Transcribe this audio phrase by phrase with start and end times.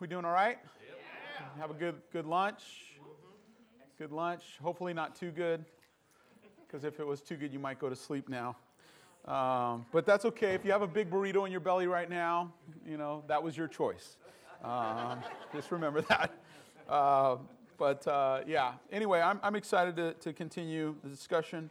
[0.00, 0.56] We doing all right?
[0.88, 1.60] Yeah.
[1.60, 2.62] Have a good good lunch.
[3.98, 4.44] Good lunch.
[4.62, 5.62] Hopefully not too good,
[6.66, 8.56] because if it was too good, you might go to sleep now.
[9.26, 10.54] Um, but that's okay.
[10.54, 12.50] If you have a big burrito in your belly right now,
[12.86, 14.16] you know that was your choice.
[14.64, 15.18] Um,
[15.54, 16.30] just remember that.
[16.88, 17.36] Uh,
[17.76, 18.72] but uh, yeah.
[18.90, 21.68] Anyway, I'm, I'm excited to, to continue the discussion.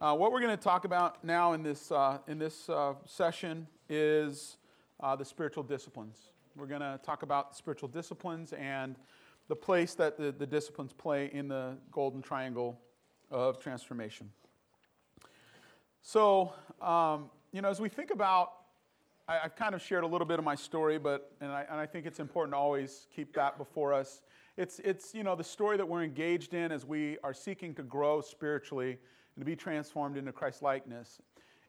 [0.00, 3.66] Uh, what we're going to talk about now in this uh, in this uh, session
[3.88, 4.58] is
[5.00, 6.28] uh, the spiritual disciplines.
[6.58, 8.96] We're going to talk about spiritual disciplines and
[9.46, 12.80] the place that the, the disciplines play in the golden triangle
[13.30, 14.28] of transformation.
[16.02, 18.54] So, um, you know, as we think about,
[19.28, 21.78] I, have kind of shared a little bit of my story, but, and I, and
[21.78, 24.22] I think it's important to always keep that before us.
[24.56, 27.84] It's, it's, you know, the story that we're engaged in as we are seeking to
[27.84, 28.98] grow spiritually
[29.36, 31.20] and to be transformed into Christ likeness.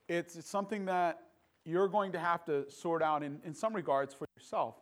[0.07, 1.19] It's, it's something that
[1.63, 4.75] you're going to have to sort out in, in some regards for yourself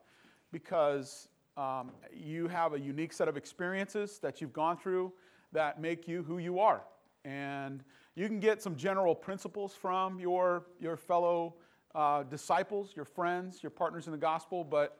[0.51, 5.11] because um, you have a unique set of experiences that you've gone through
[5.51, 6.83] that make you who you are.
[7.25, 7.83] And
[8.15, 11.55] you can get some general principles from your, your fellow
[11.93, 14.97] uh, disciples, your friends, your partners in the gospel, but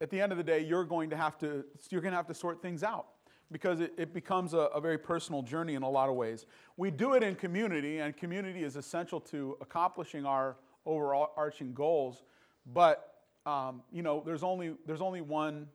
[0.00, 2.26] at the end of the day, you're going to have to, you're going to, have
[2.26, 3.06] to sort things out
[3.52, 6.46] because it, it becomes a, a, very personal journey in a lot of ways.
[6.76, 12.24] We do it in community, and community is essential to accomplishing our overarching goals,
[12.72, 13.13] but
[13.46, 15.68] um, you know, there's only, there's only one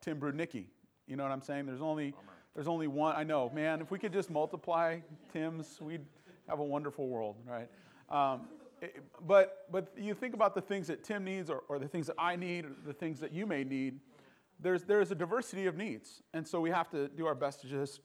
[0.00, 0.66] Tim Brudnicki.
[1.06, 1.66] You know what I'm saying?
[1.66, 2.14] There's only,
[2.54, 3.14] there's only one.
[3.16, 4.98] I know, man, if we could just multiply
[5.32, 6.04] Tim's, we'd
[6.48, 7.68] have a wonderful world, right?
[8.08, 8.42] Um,
[8.80, 12.06] it, but, but you think about the things that Tim needs or, or the things
[12.08, 14.00] that I need or the things that you may need.
[14.60, 16.22] There's, there's a diversity of needs.
[16.34, 18.00] And so we have to do our best to just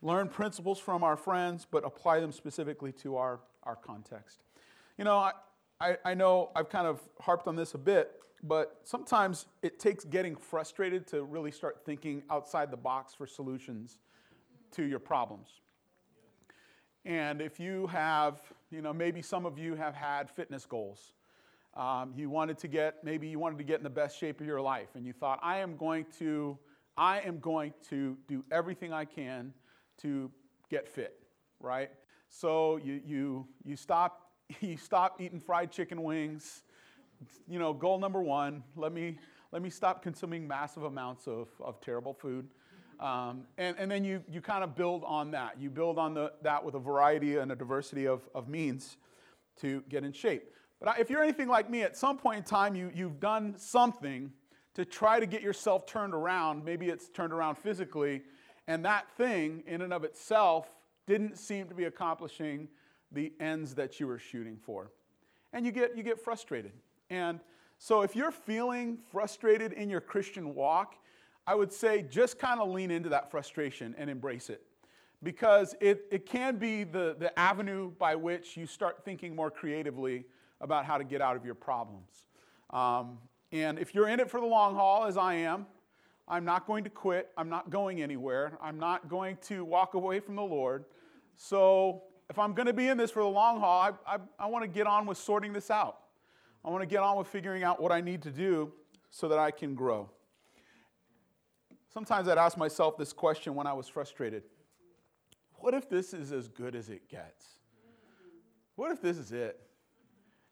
[0.00, 4.40] learn principles from our friends, but apply them specifically to our, our context.
[4.96, 5.32] You know, I,
[5.80, 10.04] I, I know I've kind of harped on this a bit, but sometimes it takes
[10.04, 13.98] getting frustrated to really start thinking outside the box for solutions
[14.72, 15.48] to your problems.
[17.04, 18.40] And if you have,
[18.70, 21.12] you know, maybe some of you have had fitness goals.
[21.74, 24.46] Um, you wanted to get, maybe you wanted to get in the best shape of
[24.46, 26.58] your life, and you thought, I am going to,
[26.96, 29.52] I am going to do everything I can
[29.98, 30.30] to
[30.70, 31.20] get fit,
[31.60, 31.90] right?
[32.30, 34.28] So you, you, you stop
[34.60, 36.62] you stop eating fried chicken wings.
[37.48, 39.18] You know, goal number one, let me,
[39.52, 42.48] let me stop consuming massive amounts of, of terrible food.
[43.00, 45.56] Um, and, and then you, you kind of build on that.
[45.60, 48.96] You build on the, that with a variety and a diversity of, of means
[49.60, 50.52] to get in shape.
[50.80, 54.32] But if you're anything like me, at some point in time, you, you've done something
[54.74, 56.64] to try to get yourself turned around.
[56.64, 58.22] Maybe it's turned around physically,
[58.68, 60.68] and that thing in and of itself
[61.06, 62.68] didn't seem to be accomplishing
[63.10, 64.92] the ends that you were shooting for.
[65.52, 66.72] And you get, you get frustrated.
[67.10, 67.40] And
[67.78, 70.94] so if you're feeling frustrated in your Christian walk,
[71.46, 74.62] I would say just kind of lean into that frustration and embrace it.
[75.22, 80.26] Because it, it can be the, the avenue by which you start thinking more creatively
[80.60, 82.24] about how to get out of your problems.
[82.70, 83.18] Um,
[83.50, 85.66] and if you're in it for the long haul, as I am,
[86.28, 87.30] I'm not going to quit.
[87.36, 88.58] I'm not going anywhere.
[88.62, 90.84] I'm not going to walk away from the Lord.
[91.36, 94.46] So if I'm going to be in this for the long haul, I, I, I
[94.46, 95.98] want to get on with sorting this out.
[96.64, 98.72] I want to get on with figuring out what I need to do
[99.10, 100.10] so that I can grow.
[101.92, 104.42] Sometimes I'd ask myself this question when I was frustrated
[105.54, 107.46] What if this is as good as it gets?
[108.76, 109.60] What if this is it?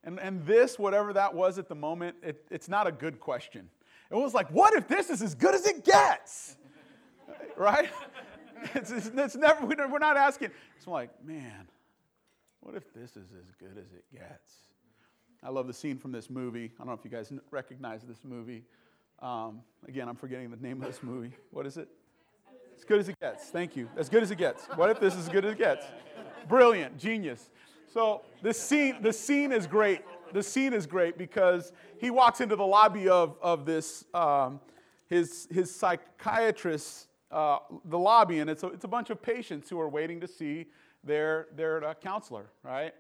[0.03, 3.69] And, and this, whatever that was at the moment, it, it's not a good question.
[4.11, 6.57] It was like, what if this is as good as it gets?
[7.57, 7.91] right?
[8.75, 10.51] It's, it's, it's never, we're not asking.
[10.79, 11.69] It's like, man,
[12.61, 14.66] what if this is as good as it gets?
[15.43, 16.73] I love the scene from this movie.
[16.75, 18.65] I don't know if you guys recognize this movie.
[19.21, 21.33] Um, again, I'm forgetting the name of this movie.
[21.51, 21.89] What is it?
[22.77, 23.45] As good as it gets.
[23.47, 23.89] Thank you.
[23.97, 24.67] As good as it gets.
[24.75, 25.87] What if this is as good as it gets?
[26.49, 27.51] Brilliant, genius.
[27.93, 30.03] So the scene, the scene is great.
[30.33, 34.61] The scene is great because he walks into the lobby of, of this, um,
[35.09, 39.81] his, his psychiatrist uh, the lobby, and it's a, it's a bunch of patients who
[39.81, 40.67] are waiting to see
[41.03, 42.95] their, their uh, counselor, right?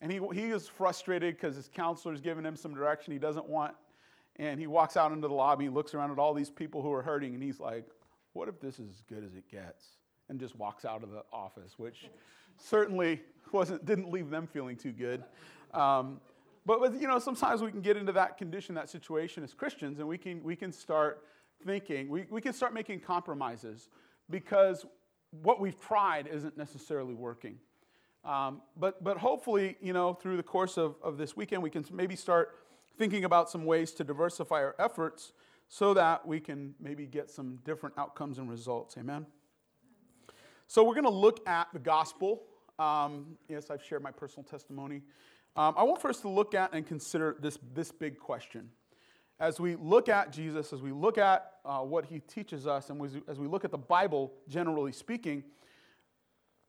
[0.00, 3.48] And he, he is frustrated because his counselor is giving him some direction he doesn't
[3.48, 3.74] want.
[4.36, 6.92] And he walks out into the lobby, he looks around at all these people who
[6.92, 7.84] are hurting, and he's like,
[8.32, 9.84] What if this is as good as it gets?
[10.28, 12.08] And just walks out of the office, which
[12.56, 13.20] certainly
[13.52, 15.24] wasn't, didn't leave them feeling too good.
[15.74, 16.20] Um,
[16.66, 19.98] but, but, you know, sometimes we can get into that condition, that situation as Christians,
[19.98, 21.24] and we can, we can start
[21.64, 23.88] thinking, we, we can start making compromises
[24.28, 24.86] because
[25.42, 27.56] what we've tried isn't necessarily working.
[28.24, 31.84] Um, but, but hopefully, you know, through the course of, of this weekend, we can
[31.90, 32.50] maybe start
[32.98, 35.32] thinking about some ways to diversify our efforts
[35.68, 38.96] so that we can maybe get some different outcomes and results.
[38.98, 39.26] Amen?
[40.66, 42.42] So, we're going to look at the gospel.
[42.78, 45.02] Um, yes, I've shared my personal testimony.
[45.56, 48.68] Um, I want for us to look at and consider this, this big question.
[49.40, 53.02] As we look at Jesus, as we look at uh, what he teaches us, and
[53.02, 55.42] as we, as we look at the Bible, generally speaking,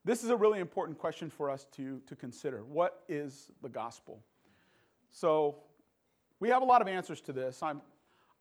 [0.03, 2.63] this is a really important question for us to, to consider.
[2.63, 4.21] What is the gospel?
[5.09, 5.57] So,
[6.41, 7.61] we have a lot of answers to this.
[7.61, 7.81] I'm,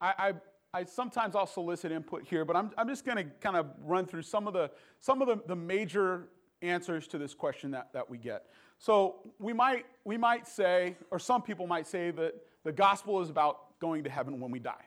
[0.01, 0.33] I,
[0.73, 3.67] I, I sometimes I'll solicit input here, but I'm, I'm just going to kind of
[3.85, 4.71] run through some of the,
[5.01, 6.29] some of the, the major
[6.63, 8.47] answers to this question that, that we get.
[8.79, 12.35] So we might, we might say, or some people might say, that
[12.65, 14.85] the gospel is about going to heaven when we die.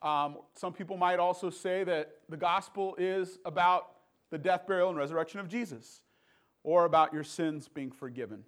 [0.00, 3.88] Um, some people might also say that the gospel is about
[4.30, 6.02] the death, burial, and resurrection of Jesus,
[6.62, 8.44] or about your sins being forgiven.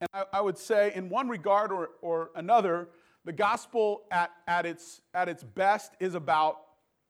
[0.00, 2.88] And I, I would say, in one regard or, or another,
[3.24, 6.58] the gospel at, at, its, at its best is about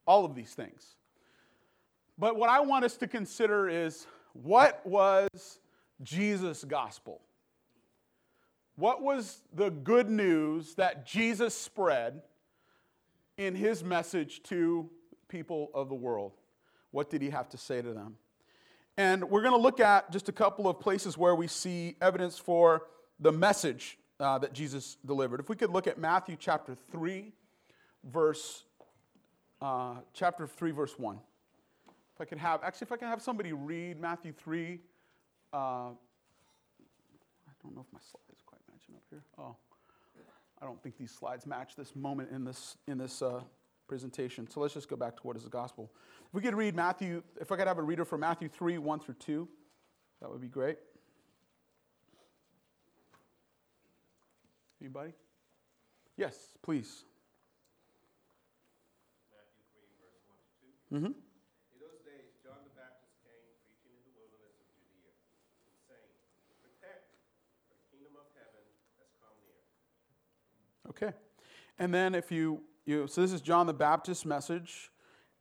[0.07, 0.97] all of these things.
[2.17, 5.59] But what I want us to consider is what was
[6.03, 7.21] Jesus' gospel?
[8.77, 12.23] What was the good news that Jesus spread
[13.37, 14.91] in his message to
[15.29, 16.33] people of the world?
[16.95, 18.15] What did he have to say to them?
[18.97, 22.39] And we're going to look at just a couple of places where we see evidence
[22.39, 22.85] for
[23.19, 25.41] the message uh, that Jesus delivered.
[25.41, 27.33] If we could look at Matthew chapter 3,
[28.05, 28.63] verse,
[29.61, 31.19] uh, chapter 3, verse 1.
[32.15, 34.79] If I could have, actually, if I could have somebody read Matthew 3.
[35.53, 35.91] Uh, I
[37.61, 39.25] don't know if my slide is quite matching up here.
[39.37, 39.57] Oh,
[40.63, 43.41] I don't think these slides match this moment in this, in this uh,
[43.87, 44.49] presentation.
[44.51, 45.91] So let's just go back to what is the gospel.
[46.27, 49.01] If we could read Matthew, if I could have a reader for Matthew 3, 1
[49.01, 49.49] through 2,
[50.21, 50.79] that would be great.
[54.81, 55.13] Anybody?
[56.17, 57.05] Yes, please.
[59.33, 60.97] Matthew 3, verse 1 to 2.
[60.97, 61.17] Mm-hmm.
[61.17, 65.13] In those days, John the Baptist came preaching in the wilderness of Judea,
[65.89, 66.13] saying,
[66.61, 67.01] Repent,
[67.65, 68.61] for the kingdom of heaven
[69.01, 69.65] has come near.
[70.93, 71.17] Okay.
[71.81, 74.91] And then if you, you so this is John the Baptist's message.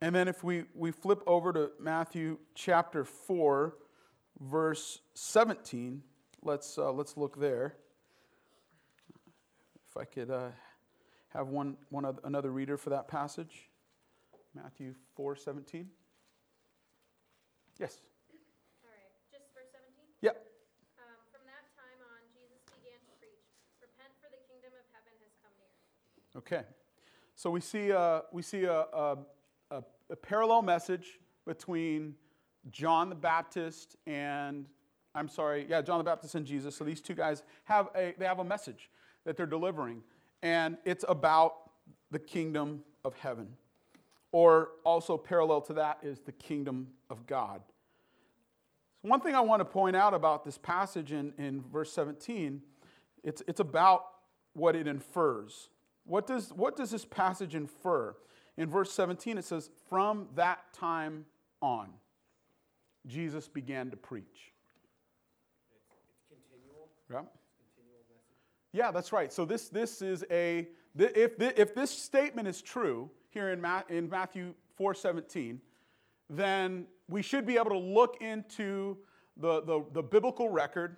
[0.00, 3.74] And then if we, we flip over to Matthew chapter 4,
[4.38, 6.02] verse 17,
[6.42, 7.76] let's, uh, let's look there.
[9.88, 10.48] If I could uh,
[11.28, 13.70] have one, one other, another reader for that passage.
[14.54, 15.88] Matthew 4, 17.
[17.80, 17.98] Yes.
[18.84, 19.88] All right, just verse 17?
[20.20, 20.36] Yep.
[21.00, 23.40] Um, from that time on, Jesus began to preach,
[23.80, 25.74] Repent, for the kingdom of heaven has come near.
[26.38, 26.83] Okay.
[27.36, 29.18] So we see, uh, we see a, a,
[29.70, 32.14] a, a parallel message between
[32.70, 34.66] John the Baptist and,
[35.14, 36.76] I'm sorry, yeah, John the Baptist and Jesus.
[36.76, 38.90] So these two guys have a, they have a message
[39.24, 40.02] that they're delivering.
[40.42, 41.70] And it's about
[42.10, 43.48] the kingdom of heaven.
[44.32, 47.62] Or also parallel to that is the kingdom of God.
[49.02, 52.62] So one thing I want to point out about this passage in, in verse 17,
[53.22, 54.06] it's, it's about
[54.52, 55.68] what it infers.
[56.06, 58.14] What does, what does this passage infer?
[58.56, 61.24] In verse 17, it says, From that time
[61.60, 61.88] on,
[63.06, 64.52] Jesus began to preach.
[65.74, 66.88] It's continual.
[67.10, 67.16] Yeah?
[67.16, 67.34] Continual.
[68.72, 69.32] Yeah, that's right.
[69.32, 74.08] So this, this is a, if, if this statement is true here in, Ma, in
[74.08, 75.58] Matthew 4.17,
[76.30, 78.96] then we should be able to look into
[79.36, 80.96] the, the, the biblical record.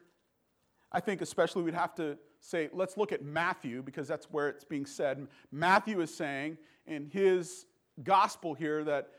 [0.93, 4.65] I think especially we'd have to say, let's look at Matthew because that's where it's
[4.65, 5.27] being said.
[5.51, 7.67] Matthew is saying in his
[8.05, 9.11] gospel here that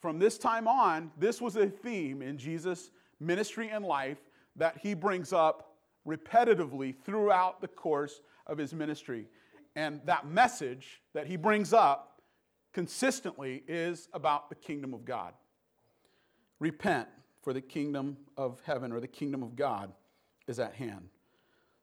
[0.00, 2.90] from this time on, this was a theme in Jesus'
[3.20, 4.18] ministry and life
[4.56, 5.74] that he brings up
[6.06, 9.26] repetitively throughout the course of his ministry.
[9.76, 12.22] And that message that he brings up
[12.72, 15.34] consistently is about the kingdom of God.
[16.60, 17.08] Repent,
[17.42, 19.92] for the kingdom of heaven or the kingdom of God
[20.48, 21.08] is at hand.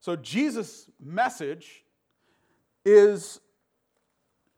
[0.02, 1.84] So Jesus' message
[2.84, 3.40] is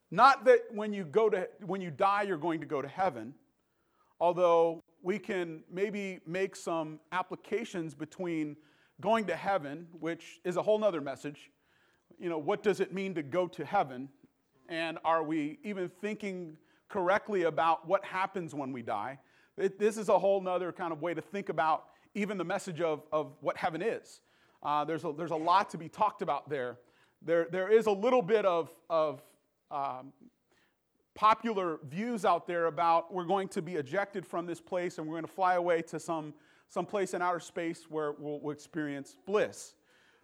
[0.10, 3.34] not that when you go to when you die you're going to go to heaven,
[4.22, 8.56] although we can maybe make some applications between
[9.02, 11.52] going to heaven, which is a whole nother message.
[12.18, 14.08] You know, what does it mean to go to heaven?
[14.70, 16.56] And are we even thinking
[16.88, 19.20] correctly about what happens when we die?
[19.58, 22.80] It, this is a whole nother kind of way to think about even the message
[22.80, 24.22] of, of what heaven is.
[24.64, 26.78] Uh, there's, a, there's a lot to be talked about there.
[27.22, 29.22] There, there is a little bit of, of
[29.70, 30.14] um,
[31.16, 35.16] popular views out there about we're going to be ejected from this place and we're
[35.16, 36.34] going to fly away to some,
[36.70, 39.76] some place in outer space where we'll, we'll experience bliss.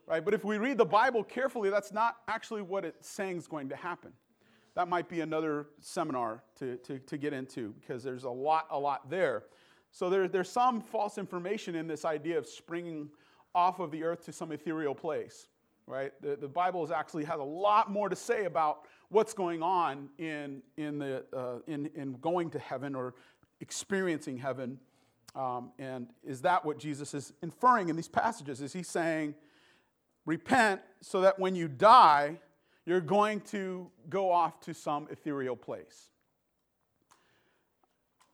[0.07, 0.23] Right?
[0.23, 3.69] But if we read the Bible carefully, that's not actually what it's saying is going
[3.69, 4.11] to happen.
[4.75, 8.79] that might be another seminar to, to, to get into because there's a lot, a
[8.79, 9.43] lot there.
[9.91, 13.09] So there, there's some false information in this idea of springing
[13.55, 15.47] off of the earth to some ethereal place,
[15.87, 16.11] right?
[16.21, 20.09] The, the Bible is actually has a lot more to say about what's going on
[20.17, 23.15] in, in, the, uh, in, in going to heaven or
[23.59, 24.79] experiencing heaven.
[25.35, 28.61] Um, and is that what Jesus is inferring in these passages?
[28.61, 29.35] Is he saying,
[30.25, 32.37] repent so that when you die,
[32.85, 36.09] you're going to go off to some ethereal place?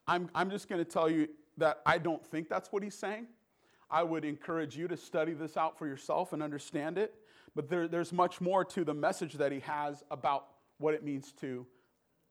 [0.08, 3.28] I'm, I'm just going to tell you that I don't think that's what he's saying.
[3.90, 7.14] I would encourage you to study this out for yourself and understand it.
[7.56, 11.32] But there, there's much more to the message that he has about what it means
[11.40, 11.66] to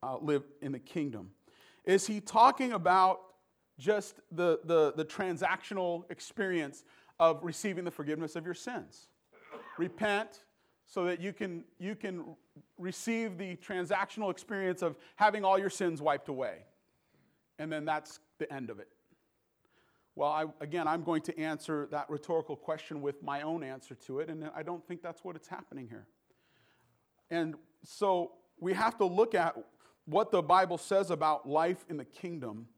[0.02, 1.30] uh, live in the kingdom.
[1.84, 3.20] Is he talking about
[3.78, 6.84] just the, the, the transactional experience
[7.18, 9.08] of receiving the forgiveness of your sins?
[9.78, 10.44] Repent
[10.86, 12.36] so that you can, you can
[12.78, 16.58] receive the transactional experience of having all your sins wiped away.
[17.58, 18.88] And then that's the end of it.
[20.16, 24.20] Well, I, again, I'm going to answer that rhetorical question with my own answer to
[24.20, 26.06] it, and I don't think that's what it's happening here.
[27.30, 29.56] And so we have to look at
[30.04, 32.68] what the Bible says about life in the kingdom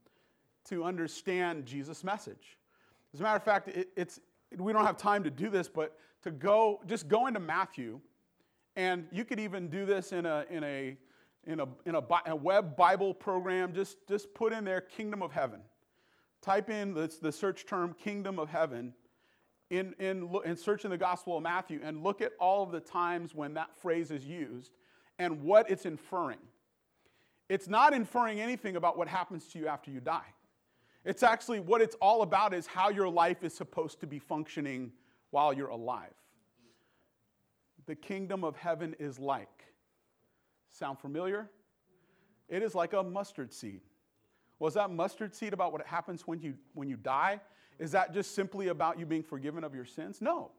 [0.69, 2.57] to understand Jesus' message.
[3.13, 4.19] As a matter of fact, it, it's,
[4.57, 7.99] we don't have time to do this, but to go, just go into Matthew,
[8.75, 10.97] and you could even do this in a, in a,
[11.45, 13.73] in a, in a, a web Bible program.
[13.73, 15.61] Just, just put in there kingdom of heaven
[16.41, 18.93] type in the, the search term kingdom of heaven
[19.69, 22.79] in, in, in search in the Gospel of Matthew and look at all of the
[22.79, 24.71] times when that phrase is used
[25.19, 26.39] and what it's inferring.
[27.49, 30.33] It's not inferring anything about what happens to you after you die.
[31.05, 34.91] It's actually what it's all about is how your life is supposed to be functioning
[35.31, 36.13] while you're alive.
[37.85, 39.63] The kingdom of heaven is like.
[40.69, 41.49] Sound familiar?
[42.49, 43.81] It is like a mustard seed.
[44.59, 47.39] Was that mustard seed about what happens when you, when you die?
[47.79, 50.19] Is that just simply about you being forgiven of your sins?
[50.21, 50.51] No.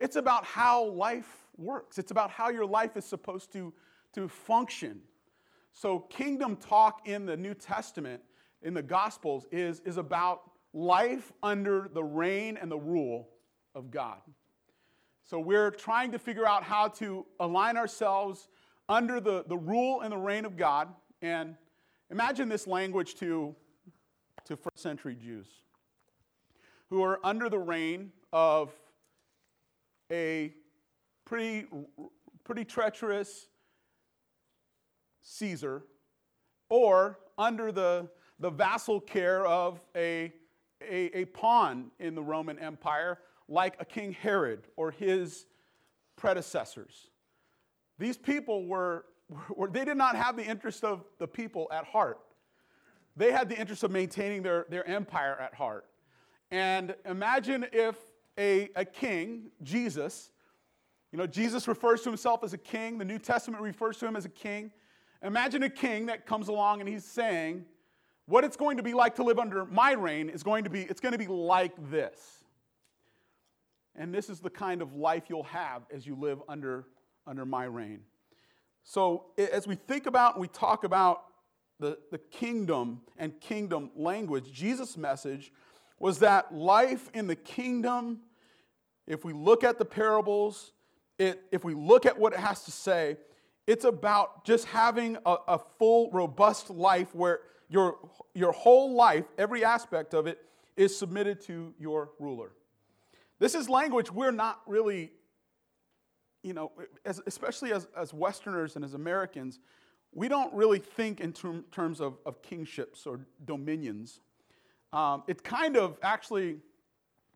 [0.00, 3.72] It's about how life works, it's about how your life is supposed to,
[4.14, 5.00] to function.
[5.72, 8.22] So, kingdom talk in the New Testament,
[8.62, 13.28] in the Gospels, is, is about life under the reign and the rule
[13.74, 14.18] of God.
[15.24, 18.48] So, we're trying to figure out how to align ourselves
[18.88, 20.88] under the, the rule and the reign of God.
[21.22, 21.56] And
[22.10, 23.54] Imagine this language to,
[24.44, 25.46] to first century Jews
[26.90, 28.72] who are under the reign of
[30.10, 30.52] a
[31.24, 31.66] pretty,
[32.44, 33.46] pretty treacherous
[35.22, 35.82] Caesar
[36.68, 38.08] or under the,
[38.38, 40.32] the vassal care of a,
[40.82, 43.18] a, a pawn in the Roman Empire
[43.48, 45.46] like a King Herod or his
[46.16, 47.10] predecessors.
[47.98, 49.06] These people were
[49.70, 52.18] they did not have the interest of the people at heart.
[53.16, 55.86] They had the interest of maintaining their, their empire at heart.
[56.50, 57.96] And imagine if
[58.38, 60.30] a, a king, Jesus,
[61.12, 64.16] you know, Jesus refers to himself as a king, the New Testament refers to him
[64.16, 64.72] as a king.
[65.22, 67.64] Imagine a king that comes along and he's saying,
[68.26, 70.82] what it's going to be like to live under my reign is going to be,
[70.82, 72.44] it's going to be like this.
[73.96, 76.86] And this is the kind of life you'll have as you live under,
[77.26, 78.00] under my reign.
[78.84, 81.24] So, as we think about and we talk about
[81.80, 85.52] the, the kingdom and kingdom language, Jesus' message
[85.98, 88.20] was that life in the kingdom,
[89.06, 90.72] if we look at the parables,
[91.18, 93.16] it, if we look at what it has to say,
[93.66, 97.96] it's about just having a, a full, robust life where your,
[98.34, 100.38] your whole life, every aspect of it,
[100.76, 102.52] is submitted to your ruler.
[103.38, 105.12] This is language we're not really
[106.44, 106.70] you know,
[107.04, 109.58] as, especially as, as Westerners and as Americans,
[110.12, 114.20] we don't really think in term, terms of, of kingships or dominions.
[114.92, 116.58] Um, it kind of actually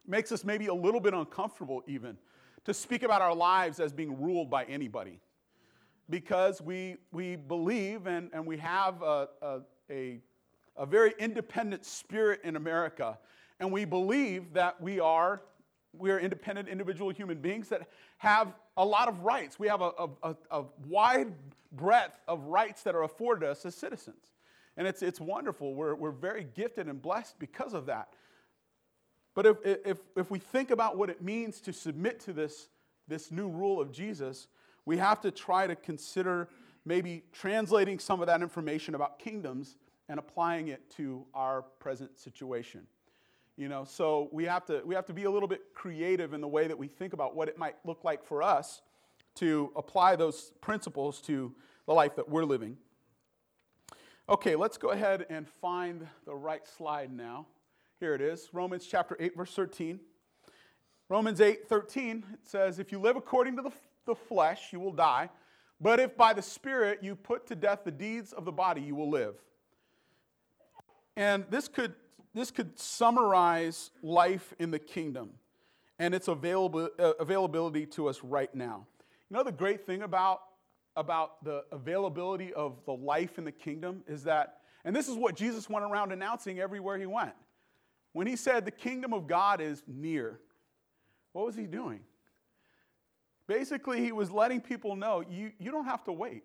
[0.07, 2.17] makes us maybe a little bit uncomfortable, even,
[2.65, 5.19] to speak about our lives as being ruled by anybody.
[6.11, 9.61] Because we, we believe and, and we have a, a,
[9.91, 10.21] a,
[10.77, 13.19] a very independent spirit in America,
[13.59, 15.43] and we believe that we are
[15.93, 19.59] we are independent individual human beings that have a lot of rights.
[19.59, 19.93] We have a,
[20.23, 21.33] a, a, wide
[21.73, 24.33] breadth of rights that are afforded us as citizens.
[24.77, 25.75] And it's, it's wonderful.
[25.75, 28.09] We're, we're very gifted and blessed because of that.
[29.35, 32.69] But if, if, if we think about what it means to submit to this,
[33.07, 34.49] this new rule of Jesus,
[34.85, 36.49] we have to try to consider
[36.85, 39.77] maybe translating some of that information about kingdoms
[40.09, 42.87] and applying it to our present situation.
[43.59, 46.41] You know, so we have to we have to be a little bit creative in
[46.41, 48.83] the way that we think about what it might look like for us
[49.35, 51.53] to apply those principles to
[51.85, 52.77] the life that we're living.
[54.29, 57.47] Okay, let's go ahead and find the right slide now.
[57.99, 59.99] Here it is Romans chapter 8, verse 13.
[61.09, 63.73] Romans 8, 13, it says, If you live according to the,
[64.07, 65.31] the flesh, you will die.
[65.81, 68.95] But if by the Spirit you put to death the deeds of the body, you
[68.95, 69.35] will live.
[71.17, 71.95] And this could,
[72.39, 75.31] this could summarize life in the kingdom
[75.99, 78.87] and its available, uh, availability to us right now.
[79.29, 80.41] You know, the great thing about,
[80.97, 85.35] about the availability of the life in the kingdom is that, and this is what
[85.37, 87.35] Jesus went around announcing everywhere he went.
[88.13, 90.41] When he said the kingdom of God is near,
[91.33, 92.01] what was he doing?
[93.47, 96.45] Basically, he was letting people know you, you don't have to wait.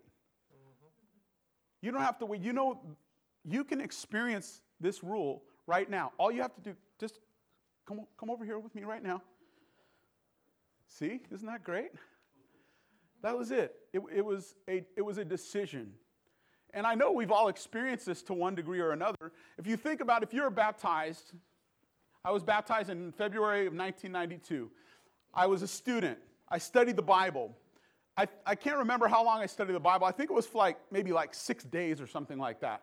[1.82, 2.40] You don't have to wait.
[2.40, 2.80] You know,
[3.44, 6.12] you can experience this rule right now.
[6.18, 7.20] All you have to do, just
[7.86, 9.22] come, come over here with me right now.
[10.86, 11.90] See, isn't that great?
[13.22, 13.74] That was it.
[13.92, 15.94] It, it, was a, it was a decision.
[16.74, 19.32] And I know we've all experienced this to one degree or another.
[19.56, 21.32] If you think about if you're baptized,
[22.24, 24.70] I was baptized in February of 1992.
[25.32, 26.18] I was a student.
[26.48, 27.56] I studied the Bible.
[28.16, 30.06] I, I can't remember how long I studied the Bible.
[30.06, 32.82] I think it was like maybe like six days or something like that.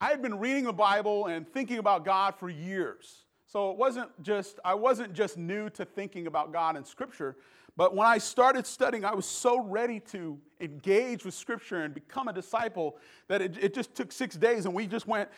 [0.00, 3.24] I had been reading the Bible and thinking about God for years.
[3.46, 7.36] So it wasn't just, I wasn't just new to thinking about God and Scripture,
[7.76, 12.28] but when I started studying, I was so ready to engage with Scripture and become
[12.28, 12.96] a disciple
[13.28, 15.28] that it, it just took six days, and we just went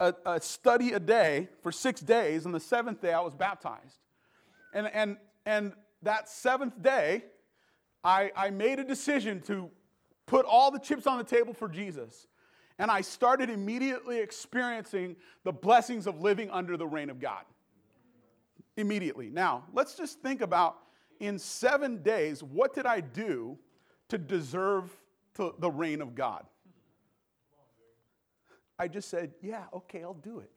[0.00, 3.98] a, a study a day for six days, and the seventh day I was baptized.
[4.72, 7.24] And, and, and that seventh day,
[8.02, 9.70] I, I made a decision to
[10.26, 12.26] put all the chips on the table for Jesus.
[12.80, 17.44] And I started immediately experiencing the blessings of living under the reign of God.
[18.78, 19.28] Immediately.
[19.28, 20.78] Now, let's just think about
[21.20, 23.58] in seven days, what did I do
[24.08, 24.96] to deserve
[25.34, 26.46] to the reign of God?
[28.78, 30.50] I just said, yeah, okay, I'll do it.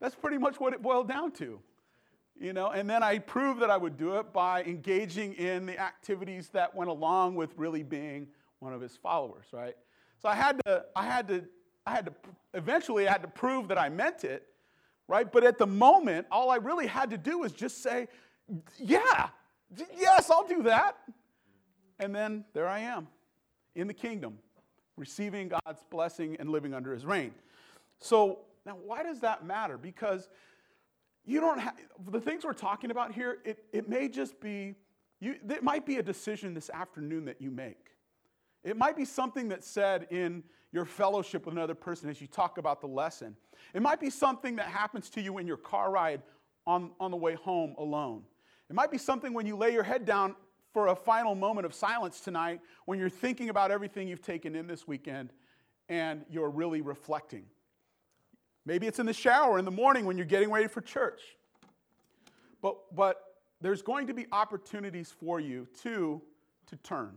[0.00, 1.60] That's pretty much what it boiled down to
[2.40, 5.78] you know and then i proved that i would do it by engaging in the
[5.78, 8.26] activities that went along with really being
[8.58, 9.76] one of his followers right
[10.22, 11.44] so i had to i had to
[11.86, 12.12] i had to
[12.54, 14.46] eventually i had to prove that i meant it
[15.08, 15.30] right?
[15.30, 18.08] But at the moment all i really had to do was just say
[18.78, 19.28] yeah
[19.96, 20.96] yes i'll do that.
[21.98, 23.08] And then there i am
[23.74, 24.38] in the kingdom
[24.96, 27.32] receiving god's blessing and living under his reign.
[27.98, 29.76] So now why does that matter?
[29.76, 30.28] Because
[31.24, 31.74] you don't have
[32.10, 34.74] the things we're talking about here it, it may just be
[35.20, 37.81] you, it might be a decision this afternoon that you make
[38.64, 42.58] it might be something that's said in your fellowship with another person as you talk
[42.58, 43.36] about the lesson
[43.74, 46.22] it might be something that happens to you in your car ride
[46.66, 48.22] on, on the way home alone
[48.70, 50.34] it might be something when you lay your head down
[50.72, 54.66] for a final moment of silence tonight when you're thinking about everything you've taken in
[54.66, 55.32] this weekend
[55.88, 57.44] and you're really reflecting
[58.64, 61.20] Maybe it's in the shower in the morning when you're getting ready for church.
[62.60, 63.20] But, but
[63.60, 66.22] there's going to be opportunities for you to,
[66.66, 67.16] to turn.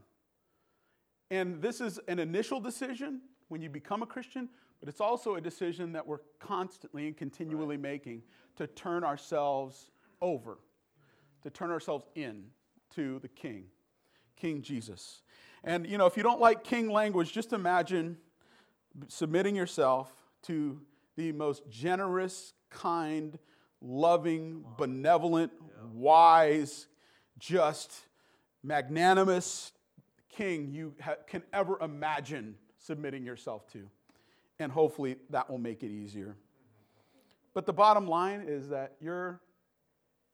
[1.31, 5.41] And this is an initial decision when you become a Christian, but it's also a
[5.41, 8.21] decision that we're constantly and continually making
[8.57, 9.89] to turn ourselves
[10.21, 10.59] over,
[11.43, 12.45] to turn ourselves in
[12.95, 13.65] to the King,
[14.35, 15.21] King Jesus.
[15.63, 18.17] And you know, if you don't like king language, just imagine
[19.07, 20.79] submitting yourself to
[21.15, 23.39] the most generous, kind,
[23.81, 25.51] loving, benevolent,
[25.91, 26.87] wise,
[27.39, 27.91] just,
[28.63, 29.71] magnanimous
[30.35, 33.89] king you ha- can ever imagine submitting yourself to.
[34.59, 36.35] And hopefully that will make it easier.
[37.53, 39.41] But the bottom line is that you're,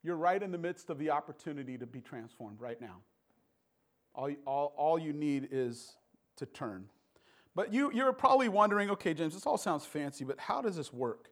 [0.03, 2.97] you're right in the midst of the opportunity to be transformed right now.
[4.13, 5.93] All, all, all you need is
[6.37, 6.85] to turn.
[7.55, 10.91] But you, you're probably wondering okay, James, this all sounds fancy, but how does this
[10.91, 11.29] work?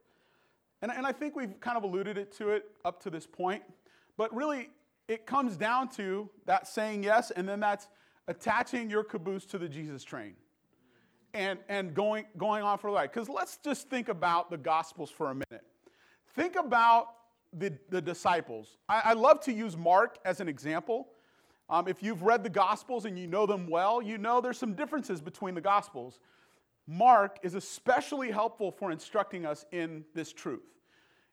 [0.81, 3.63] And, and I think we've kind of alluded it to it up to this point.
[4.17, 4.69] But really,
[5.07, 7.87] it comes down to that saying yes, and then that's
[8.29, 10.35] attaching your caboose to the Jesus train
[11.33, 13.11] and, and going, going on for ride.
[13.11, 15.65] Because let's just think about the Gospels for a minute.
[16.35, 17.07] Think about
[17.51, 18.77] the, the disciples.
[18.87, 21.09] I, I love to use Mark as an example
[21.69, 24.73] um, if you've read the Gospels and you know them well, you know there's some
[24.73, 26.19] differences between the Gospels.
[26.87, 30.63] Mark is especially helpful for instructing us in this truth.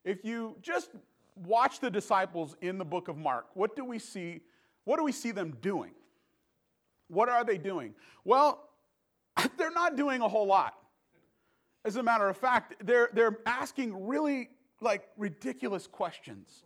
[0.04, 0.90] If you just
[1.34, 4.42] watch the disciples in the book of Mark, what do we see?
[4.84, 5.92] What do we see them doing?
[7.08, 7.94] What are they doing?
[8.24, 8.68] Well,
[9.58, 10.74] they're not doing a whole lot.
[11.84, 16.64] As a matter of fact, they're, they're asking really like ridiculous questions.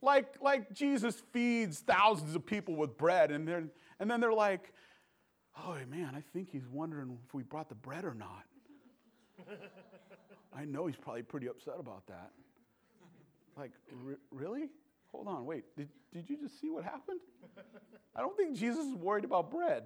[0.00, 3.64] Like, like Jesus feeds thousands of people with bread, and, they're,
[3.98, 4.72] and then they're like,
[5.56, 8.44] oh man, I think he's wondering if we brought the bread or not.
[10.56, 12.30] I know he's probably pretty upset about that.
[13.56, 13.72] Like,
[14.30, 14.70] really?
[15.12, 15.64] Hold on, wait.
[15.76, 17.20] Did, did you just see what happened?
[18.14, 19.84] I don't think Jesus is worried about bread.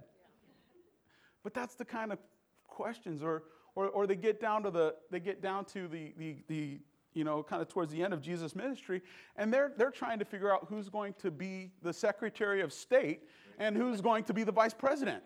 [1.43, 2.19] But that's the kind of
[2.67, 6.37] questions, or, or, or they get down to the they get down to the, the,
[6.49, 6.81] the
[7.15, 9.03] you know kind of towards the end of Jesus' ministry,
[9.37, 13.23] and they're they're trying to figure out who's going to be the Secretary of State
[13.59, 15.23] and who's going to be the Vice President.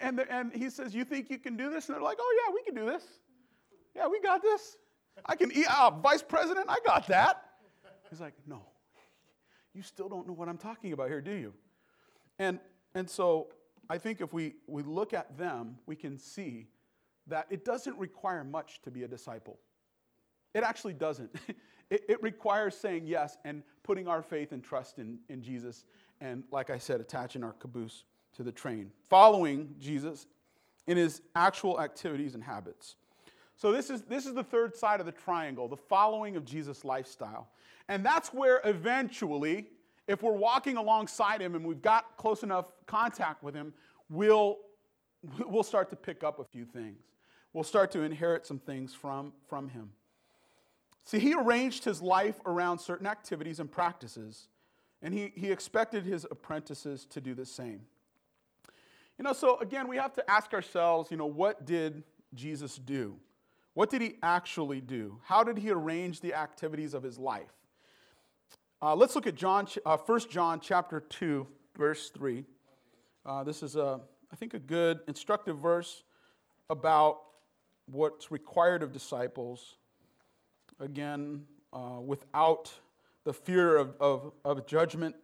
[0.00, 2.44] And, the, and he says, "You think you can do this?" And they're like, "Oh
[2.46, 3.04] yeah, we can do this.
[3.96, 4.76] Yeah, we got this.
[5.26, 5.66] I can eat.
[5.68, 7.44] Uh, Vice President, I got that."
[8.08, 8.62] He's like, "No,
[9.74, 11.54] you still don't know what I'm talking about here, do you?"
[12.38, 12.58] And
[12.94, 13.48] and so
[13.88, 16.68] I think if we, we look at them, we can see
[17.26, 19.58] that it doesn't require much to be a disciple.
[20.54, 21.34] It actually doesn't.
[21.90, 25.84] It, it, requires saying yes and putting our faith and trust in, in Jesus,
[26.22, 28.04] and like I said, attaching our caboose
[28.34, 30.26] to the train, following Jesus
[30.86, 32.96] in his actual activities and habits.
[33.56, 36.82] So, this is, this is the third side of the triangle, the following of Jesus'
[36.82, 37.50] lifestyle.
[37.92, 39.66] And that's where eventually
[40.08, 43.74] if we're walking alongside him and we've got close enough contact with him,
[44.08, 44.60] we'll,
[45.46, 47.02] we'll start to pick up a few things.
[47.52, 49.90] We'll start to inherit some things from, from him.
[51.04, 54.48] See, he arranged his life around certain activities and practices,
[55.02, 57.82] and he, he expected his apprentices to do the same.
[59.18, 63.16] You know, so again, we have to ask ourselves, you know, what did Jesus do?
[63.74, 65.20] What did he actually do?
[65.24, 67.52] How did he arrange the activities of his life?
[68.82, 71.46] Uh, let's look at John, uh, 1 John chapter 2,
[71.78, 72.44] verse 3.
[73.24, 74.00] Uh, this is, a,
[74.32, 76.02] I think, a good instructive verse
[76.68, 77.20] about
[77.86, 79.76] what's required of disciples.
[80.80, 82.72] Again, uh, without
[83.22, 85.14] the fear of, of, of judgment,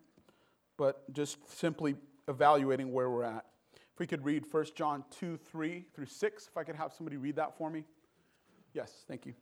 [0.76, 1.96] but just simply
[2.28, 3.44] evaluating where we're at.
[3.74, 7.16] If we could read 1 John 2, 3 through 6, if I could have somebody
[7.16, 7.82] read that for me.
[8.72, 9.34] Yes, thank you.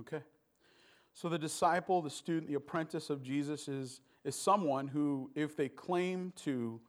[0.00, 0.22] Okay.
[1.12, 5.68] So the disciple, the student, the apprentice of Jesus is, is someone who, if they
[5.68, 6.80] claim to,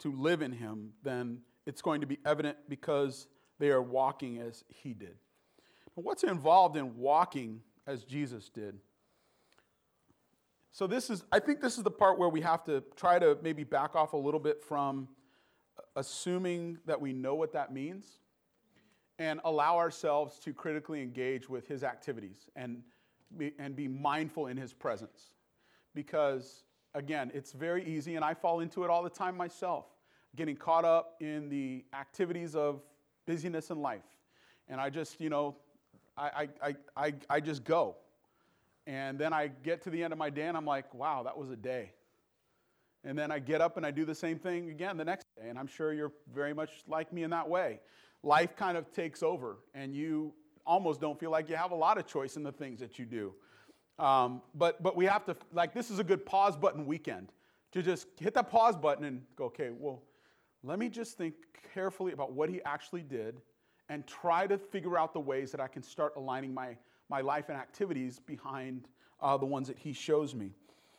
[0.00, 4.64] to live in him, then it's going to be evident because they are walking as
[4.68, 5.16] he did.
[5.94, 8.78] What's involved in walking as Jesus did?
[10.72, 13.36] So this is I think this is the part where we have to try to
[13.42, 15.08] maybe back off a little bit from
[15.76, 18.20] uh, assuming that we know what that means
[19.20, 22.82] and allow ourselves to critically engage with his activities and
[23.36, 25.34] be, and be mindful in his presence.
[25.94, 29.84] Because, again, it's very easy, and I fall into it all the time myself,
[30.36, 32.80] getting caught up in the activities of
[33.26, 34.00] busyness in life.
[34.68, 35.54] And I just, you know,
[36.16, 37.96] I, I, I, I just go.
[38.86, 41.36] And then I get to the end of my day and I'm like, wow, that
[41.36, 41.92] was a day.
[43.04, 45.26] And then I get up and I do the same thing again the next.
[45.46, 47.80] And I'm sure you're very much like me in that way
[48.22, 50.32] life kind of takes over and you
[50.66, 53.06] almost don't feel like you have a lot of choice in the things that you
[53.06, 53.34] do.
[53.98, 57.32] Um, but, but we have to, like, this is a good pause button weekend
[57.72, 60.02] to just hit that pause button and go, okay, well,
[60.62, 61.34] let me just think
[61.74, 63.40] carefully about what he actually did
[63.88, 66.76] and try to figure out the ways that I can start aligning my,
[67.08, 68.88] my life and activities behind
[69.20, 70.52] uh, the ones that he shows me.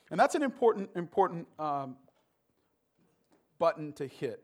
[0.10, 1.96] And that's an important, important um,
[3.62, 4.42] button to hit.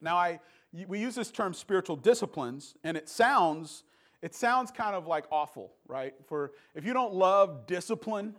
[0.00, 0.40] Now, I,
[0.88, 3.84] we use this term spiritual disciplines, and it sounds,
[4.20, 6.12] it sounds kind of like awful, right?
[6.26, 8.34] For if you don't love discipline,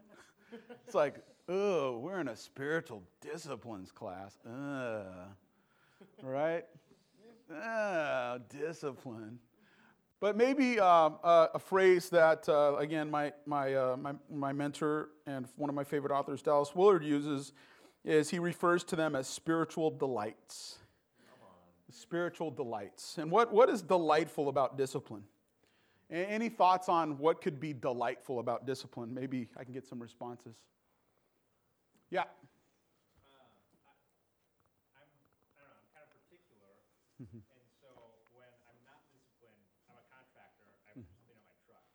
[0.85, 1.15] it's like,
[1.47, 4.37] oh, we're in a spiritual disciplines class.
[4.45, 5.05] Ugh.
[6.21, 6.65] Right?
[7.49, 9.39] Ah, discipline.
[10.19, 15.11] But maybe um, uh, a phrase that, uh, again, my, my, uh, my, my mentor
[15.25, 17.53] and one of my favorite authors, Dallas Willard, uses
[18.03, 20.79] is he refers to them as spiritual delights
[21.93, 23.17] spiritual delights.
[23.17, 25.23] And what, what is delightful about discipline?
[26.09, 29.13] Any thoughts on what could be delightful about discipline?
[29.13, 30.55] Maybe I can get some responses.
[32.09, 32.25] Yeah.
[37.21, 37.39] Mm-hmm.
[37.39, 37.87] And so
[38.35, 40.67] when I'm not disciplined, I'm a contractor.
[40.67, 41.07] I have mm-hmm.
[41.07, 41.85] something on my truck.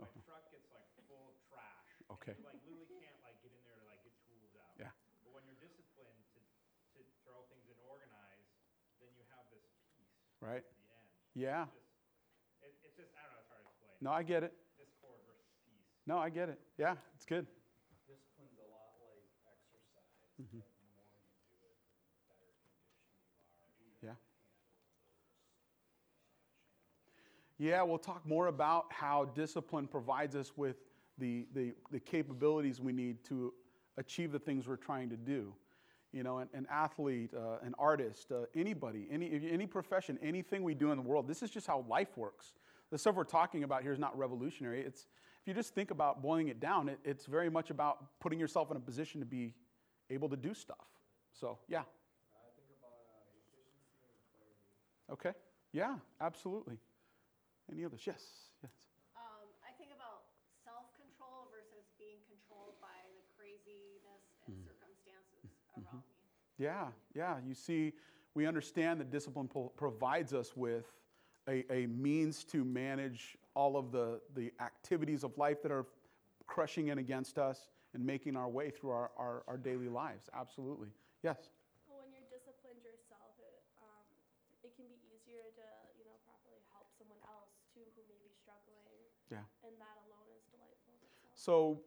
[0.00, 0.24] My uh-huh.
[0.24, 1.92] truck gets like full of trash.
[2.08, 2.32] Okay.
[2.32, 4.74] And you like literally can't like get in there to like get tools out.
[4.80, 4.96] Yeah.
[5.22, 8.48] But when you're disciplined to, to throw things and organize,
[8.98, 9.62] then you have this
[9.94, 10.37] peace.
[10.48, 10.64] Right.
[10.64, 11.44] At the end.
[11.44, 11.64] Yeah.
[12.64, 13.44] It's just, it, it's just I don't know.
[13.44, 14.00] It's hard to explain.
[14.00, 14.56] No, I get it.
[14.80, 15.44] Discord versus
[16.08, 16.58] No, I get it.
[16.80, 17.44] Yeah, it's good.
[18.08, 20.08] Discipline's a lot like exercise.
[20.40, 20.64] Mm-hmm.
[20.64, 24.16] The more you do it, the better condition you are.
[27.60, 27.76] Yeah.
[27.76, 30.76] Yeah, we'll talk more about how discipline provides us with
[31.18, 33.52] the, the, the capabilities we need to
[33.98, 35.52] achieve the things we're trying to do.
[36.12, 40.72] You know, an, an athlete, uh, an artist, uh, anybody, any, any profession, anything we
[40.74, 42.54] do in the world, this is just how life works.
[42.90, 44.80] The stuff we're talking about here is not revolutionary.
[44.80, 45.02] It's,
[45.42, 48.70] if you just think about boiling it down, it, it's very much about putting yourself
[48.70, 49.52] in a position to be
[50.08, 50.88] able to do stuff.
[51.34, 51.84] So, yeah.
[51.84, 53.68] About uh, efficiency
[54.08, 54.56] and clarity.
[55.12, 55.36] Okay.
[55.76, 56.78] Yeah, absolutely.
[57.70, 58.00] Any others?
[58.06, 58.24] Yes.
[58.64, 58.72] Yes.
[59.12, 60.24] Um, I think about
[60.64, 64.64] self-control versus being controlled by the craziness and Mm.
[64.64, 65.44] circumstances
[65.78, 65.94] Mm-hmm.
[65.94, 66.16] around me.
[66.58, 67.36] Yeah, yeah.
[67.46, 67.92] You see,
[68.34, 70.84] we understand that discipline pro- provides us with
[71.48, 75.86] a, a means to manage all of the, the activities of life that are
[76.46, 80.28] crushing in against us and making our way through our, our, our daily lives.
[80.34, 80.88] Absolutely.
[81.22, 81.48] Yes.
[81.88, 84.04] Well, when you're disciplined yourself, it, um,
[84.62, 85.66] it can be easier to,
[85.96, 88.98] you know, properly help someone else too who may be struggling.
[89.30, 89.46] Yeah.
[89.64, 90.94] And that alone is delightful.
[91.34, 91.80] So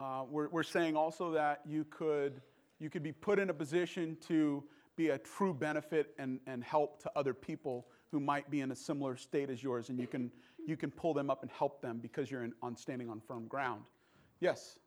[0.00, 2.42] uh, we're, we're saying also that you could,
[2.78, 4.64] you could be put in a position to
[4.96, 8.76] be a true benefit and, and help to other people who might be in a
[8.76, 10.30] similar state as yours, and you can,
[10.66, 13.48] you can pull them up and help them because you're in, on standing on firm
[13.48, 13.82] ground.
[14.40, 14.78] Yes?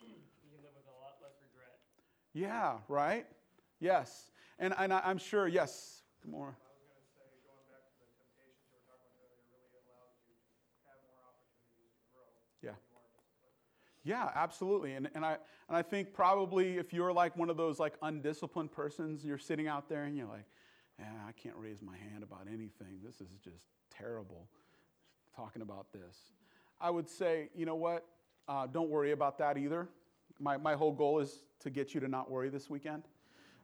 [0.00, 1.78] You can live with a lot less regret.
[2.34, 3.26] Yeah, right?
[3.80, 4.30] Yes.
[4.58, 6.54] And, and I, I'm sure, yes, more.
[6.54, 9.42] I was going to say, going back to the temptations you were talking about earlier,
[9.50, 12.30] really allows you to have more opportunities to grow.
[12.62, 12.78] Yeah.
[12.94, 13.91] when You are disciplined.
[14.04, 14.94] Yeah, absolutely.
[14.94, 15.36] And, and, I,
[15.68, 19.68] and I think probably if you're like one of those like undisciplined persons, you're sitting
[19.68, 20.46] out there and you're like,
[20.98, 22.98] yeah, I can't raise my hand about anything.
[23.04, 24.48] This is just terrible
[25.34, 26.32] talking about this.
[26.80, 28.04] I would say, you know what?
[28.48, 29.88] Uh, don't worry about that either.
[30.40, 33.04] My, my whole goal is to get you to not worry this weekend.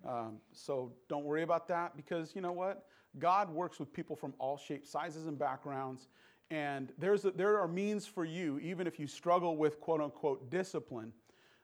[0.06, 2.84] Um, so don't worry about that because you know what?
[3.18, 6.08] God works with people from all shapes, sizes, and backgrounds.
[6.50, 10.50] And there's a, there are means for you, even if you struggle with quote unquote
[10.50, 11.12] discipline,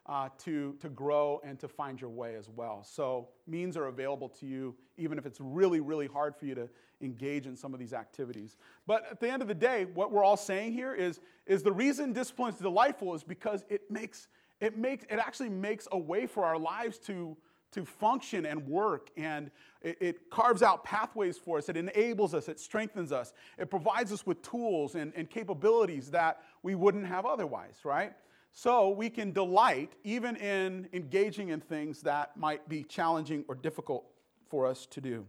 [0.07, 2.85] uh, to, to grow and to find your way as well.
[2.85, 6.69] So means are available to you, even if it's really, really hard for you to
[7.01, 8.57] engage in some of these activities.
[8.87, 11.73] But at the end of the day, what we're all saying here is, is the
[11.73, 14.29] reason discipline is delightful is because it makes,
[14.61, 17.37] it makes, it actually makes a way for our lives to,
[17.75, 19.11] to function and work.
[19.17, 19.51] And
[19.83, 21.69] it, it, carves out pathways for us.
[21.69, 22.49] It enables us.
[22.49, 23.35] It strengthens us.
[23.59, 28.13] It provides us with tools and, and capabilities that we wouldn't have otherwise, right?
[28.53, 34.07] So we can delight even in engaging in things that might be challenging or difficult
[34.49, 35.27] for us to do.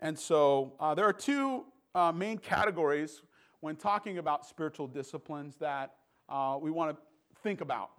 [0.00, 3.22] And so uh, there are two uh, main categories
[3.60, 5.94] when talking about spiritual disciplines that
[6.28, 7.02] uh, we want to
[7.42, 7.90] think about.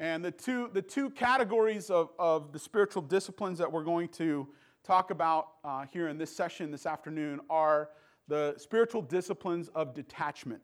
[0.00, 4.48] And the two, the two categories of, of the spiritual disciplines that we're going to
[4.82, 7.90] talk about uh, here in this session this afternoon are
[8.26, 10.62] the spiritual disciplines of detachment.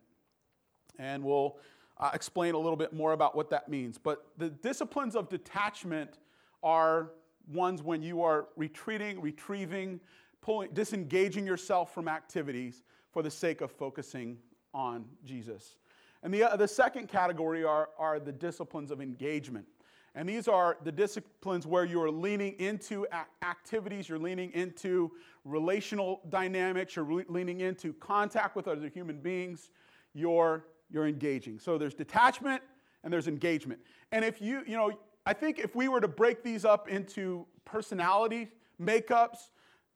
[0.99, 1.59] And we'll
[1.99, 3.99] uh, explain a little bit more about what that means.
[3.99, 6.19] But the disciplines of detachment
[6.63, 7.11] are
[7.47, 10.01] ones when you are retreating, retrieving,
[10.41, 14.39] pulling, disengaging yourself from activities for the sake of focusing
[14.73, 15.77] on Jesus.
[16.23, 19.67] And the, uh, the second category are, are the disciplines of engagement.
[20.15, 23.07] And these are the disciplines where you're leaning into
[23.43, 25.13] activities, you're leaning into
[25.45, 29.71] relational dynamics, you're re- leaning into contact with other human beings,
[30.15, 31.59] you're, you're engaging.
[31.59, 32.63] So there's detachment
[33.05, 33.79] and there's engagement.
[34.11, 34.93] And if you, you know,
[35.27, 38.49] I think if we were to break these up into personality
[38.81, 39.51] makeups,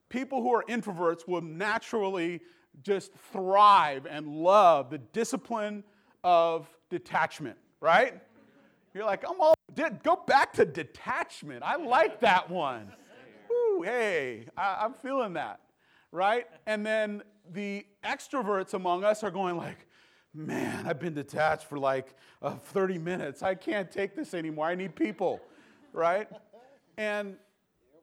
[0.09, 2.41] people who are introverts will naturally
[2.83, 5.83] just thrive and love the discipline
[6.23, 8.21] of detachment, right?
[8.93, 11.63] You're like, I'm all, did, go back to detachment.
[11.63, 12.91] I like that one.
[13.51, 15.61] Ooh, hey, I, I'm feeling that,
[16.11, 16.45] right?
[16.65, 19.87] And then the extroverts among us are going like,
[20.33, 23.43] man, I've been detached for like uh, 30 minutes.
[23.43, 24.67] I can't take this anymore.
[24.67, 25.41] I need people,
[25.93, 26.27] right?
[26.97, 27.35] And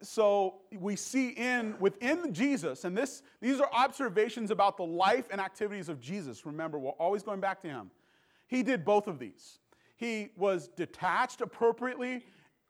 [0.02, 5.40] so we see in within Jesus, and this these are observations about the life and
[5.40, 6.46] activities of Jesus.
[6.46, 7.90] Remember, we're always going back to him.
[8.48, 9.60] He did both of these.
[9.96, 12.24] He was detached appropriately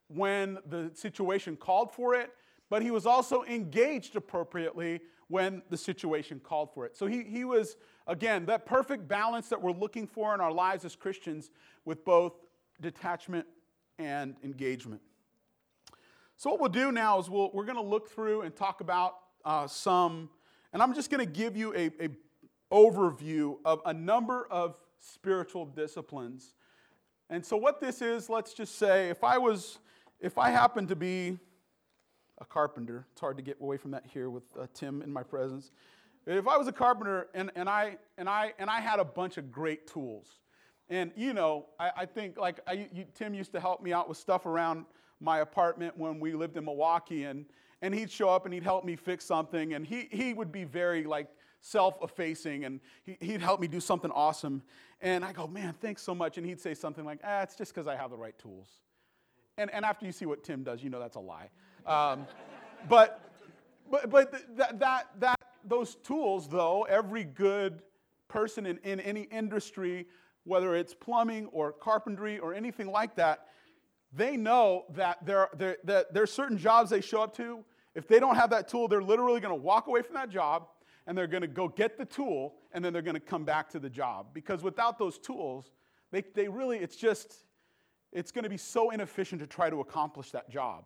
[0.07, 2.31] when the situation called for it,
[2.69, 6.97] but he was also engaged appropriately when the situation called for it.
[6.97, 10.85] So he, he was, again, that perfect balance that we're looking for in our lives
[10.85, 11.51] as Christians
[11.85, 12.33] with both
[12.81, 13.45] detachment
[13.99, 15.01] and engagement.
[16.35, 19.15] So, what we'll do now is we'll, we're going to look through and talk about
[19.43, 20.29] uh, some,
[20.71, 22.09] and I'm just going to give you a, a
[22.71, 26.53] overview of a number of spiritual disciplines.
[27.29, 29.79] And so, what this is, let's just say, if I was,
[30.19, 31.37] if I happened to be
[32.39, 35.23] a carpenter, it's hard to get away from that here with uh, Tim in my
[35.23, 35.71] presence.
[36.25, 39.37] If I was a carpenter and, and, I, and, I, and I had a bunch
[39.37, 40.39] of great tools,
[40.89, 44.09] and you know, I, I think like I, you, Tim used to help me out
[44.09, 44.85] with stuff around
[45.19, 47.45] my apartment when we lived in Milwaukee, and,
[47.81, 50.63] and he'd show up and he'd help me fix something, and he, he would be
[50.63, 51.27] very like
[51.61, 54.61] self-effacing, and he, he'd help me do something awesome.
[55.01, 56.37] And I go, man, thanks so much.
[56.37, 58.67] And he'd say something like, ah, it's just because I have the right tools.
[59.57, 61.49] And, and after you see what Tim does, you know that's a lie.
[61.85, 62.25] Um,
[62.89, 63.29] but
[63.89, 67.81] but, but that, that, that, those tools, though, every good
[68.27, 70.05] person in, in any industry,
[70.43, 73.47] whether it's plumbing or carpentry or anything like that,
[74.13, 77.63] they know that there, there, that there are certain jobs they show up to.
[77.95, 80.67] If they don't have that tool, they're literally going to walk away from that job
[81.09, 83.67] and they're going to go get the tool and then they're going to come back
[83.67, 84.27] to the job.
[84.31, 85.71] Because without those tools,
[86.11, 87.45] they, they really, it's just,
[88.13, 90.85] it's going to be so inefficient to try to accomplish that job.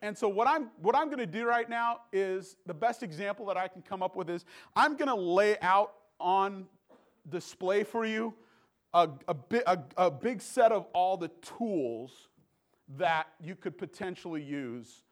[0.00, 3.44] And so what I'm what I'm going to do right now is the best example
[3.46, 6.64] that I can come up with is I'm going to lay out on
[7.28, 8.32] display for you
[8.94, 12.28] a, a, bi- a, a big set of all the tools
[12.96, 15.02] that you could potentially use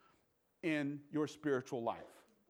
[0.63, 1.99] in your spiritual life.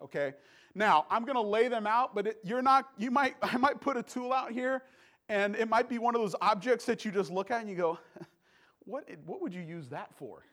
[0.00, 0.34] Okay.
[0.78, 2.90] Now I'm going to lay them out, but it, you're not.
[2.96, 4.82] You might I might put a tool out here,
[5.28, 7.76] and it might be one of those objects that you just look at and you
[7.76, 7.98] go,
[8.84, 10.44] what what would you use that for?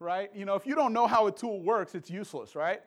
[0.00, 0.30] right?
[0.34, 2.82] You know, if you don't know how a tool works, it's useless, right?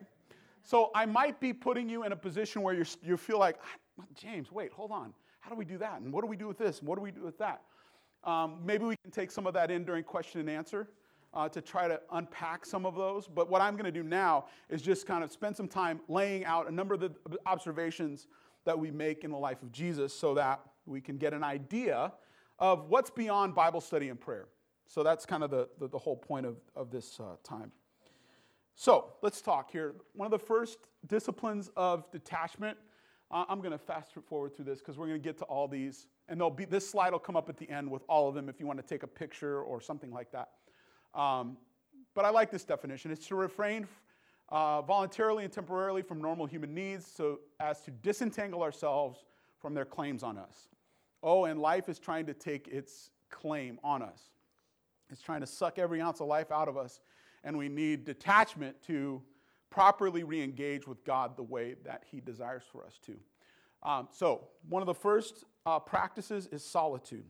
[0.62, 3.56] So I might be putting you in a position where you you feel like,
[4.00, 5.12] ah, James, wait, hold on.
[5.40, 6.00] How do we do that?
[6.00, 6.78] And what do we do with this?
[6.78, 7.62] And what do we do with that?
[8.24, 10.88] Um, maybe we can take some of that in during question and answer
[11.34, 13.26] uh, to try to unpack some of those.
[13.26, 16.44] But what I'm going to do now is just kind of spend some time laying
[16.44, 17.12] out a number of the
[17.46, 18.26] observations
[18.64, 22.12] that we make in the life of Jesus so that we can get an idea
[22.58, 24.48] of what's beyond Bible study and prayer.
[24.86, 27.72] So that's kind of the, the, the whole point of, of this uh, time.
[28.74, 29.94] So let's talk here.
[30.14, 32.78] One of the first disciplines of detachment.
[33.30, 35.68] Uh, I'm going to fast forward through this because we're going to get to all
[35.68, 38.34] these, and there'll be this slide will come up at the end with all of
[38.34, 40.48] them if you want to take a picture or something like that.
[41.14, 41.56] Um,
[42.14, 43.10] but I like this definition.
[43.10, 43.86] It's to refrain
[44.48, 49.24] uh, voluntarily and temporarily from normal human needs, so as to disentangle ourselves
[49.60, 50.68] from their claims on us.
[51.22, 54.30] Oh, and life is trying to take its claim on us.
[55.10, 57.00] It's trying to suck every ounce of life out of us,
[57.44, 59.22] and we need detachment to
[59.70, 63.16] properly re engage with God the way that He desires for us to.
[63.82, 67.24] Um, so, one of the first uh, practices is solitude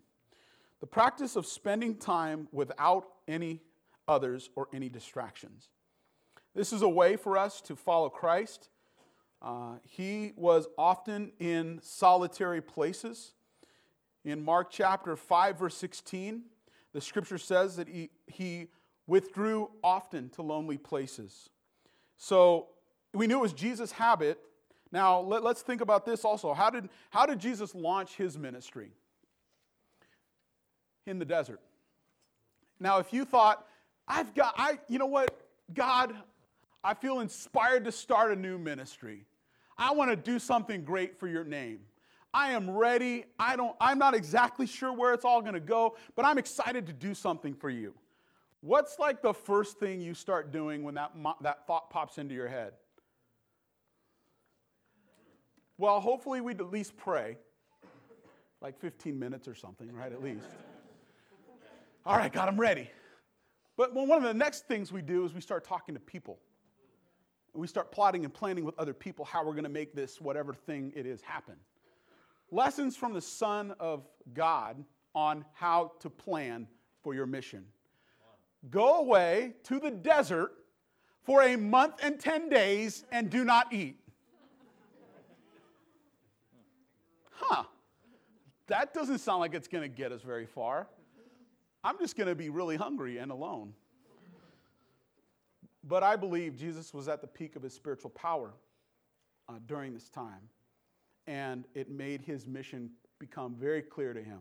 [0.80, 3.60] the practice of spending time without any
[4.08, 5.68] others or any distractions.
[6.54, 8.68] This is a way for us to follow Christ.
[9.40, 13.32] Uh, he was often in solitary places.
[14.24, 16.42] In Mark chapter 5, verse 16,
[16.92, 18.68] the scripture says that he, he
[19.06, 21.50] withdrew often to lonely places.
[22.16, 22.68] So
[23.14, 24.40] we knew it was Jesus' habit.
[24.90, 26.52] Now let, us think about this also.
[26.54, 28.90] How did, how did Jesus launch his ministry?
[31.06, 31.60] In the desert.
[32.80, 33.66] Now, if you thought,
[34.08, 35.38] I've got, I, you know what,
[35.74, 36.14] God,
[36.82, 39.26] I feel inspired to start a new ministry.
[39.76, 41.80] I want to do something great for your name.
[42.32, 43.24] I am ready.
[43.38, 46.86] I don't, I'm not exactly sure where it's all going to go, but I'm excited
[46.86, 47.94] to do something for you.
[48.60, 52.48] What's like the first thing you start doing when that, that thought pops into your
[52.48, 52.72] head?
[55.76, 57.36] Well, hopefully we'd at least pray,
[58.60, 60.12] like 15 minutes or something, right?
[60.12, 60.46] At least.
[62.04, 62.90] All right, God, I'm ready.
[63.78, 66.38] But one of the next things we do is we start talking to people.
[67.54, 70.52] We start plotting and planning with other people how we're going to make this, whatever
[70.52, 71.54] thing it is, happen
[72.50, 76.66] lessons from the Son of God on how to plan
[77.02, 77.64] for your mission.
[78.70, 80.52] Go away to the desert
[81.22, 83.96] for a month and 10 days and do not eat.
[87.30, 87.64] Huh.
[88.66, 90.88] That doesn't sound like it's going to get us very far.
[91.89, 93.72] I'm just going to be really hungry and alone.
[95.82, 98.53] But I believe Jesus was at the peak of his spiritual power
[99.49, 100.51] uh, during this time
[101.26, 104.41] and it made his mission become very clear to him.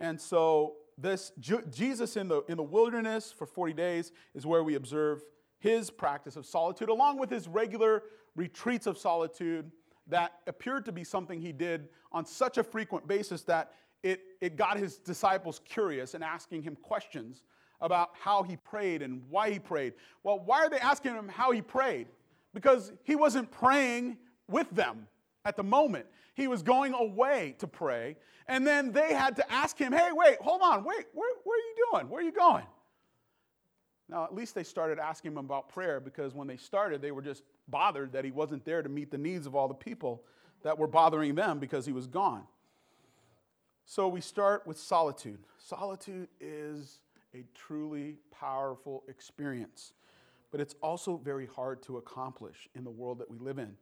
[0.00, 1.32] And so, this
[1.70, 5.22] Jesus in the, in the wilderness for 40 days is where we observe
[5.58, 8.02] his practice of solitude, along with his regular
[8.34, 9.72] retreats of solitude
[10.08, 13.72] that appeared to be something he did on such a frequent basis that
[14.06, 17.42] it, it got his disciples curious and asking him questions
[17.80, 19.94] about how he prayed and why he prayed.
[20.22, 22.06] Well, why are they asking him how he prayed?
[22.54, 24.16] Because he wasn't praying
[24.48, 25.08] with them
[25.44, 26.06] at the moment.
[26.34, 28.16] He was going away to pray.
[28.46, 31.62] And then they had to ask him, hey, wait, hold on, wait, where, where are
[31.62, 32.08] you doing?
[32.08, 32.64] Where are you going?
[34.08, 37.22] Now, at least they started asking him about prayer because when they started, they were
[37.22, 40.22] just bothered that he wasn't there to meet the needs of all the people
[40.62, 42.44] that were bothering them because he was gone.
[43.88, 45.38] So we start with solitude.
[45.58, 46.98] Solitude is
[47.36, 49.92] a truly powerful experience,
[50.50, 53.76] but it's also very hard to accomplish in the world that we live in.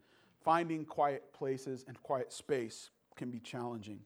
[0.44, 3.98] Finding quiet places and quiet space can be challenging.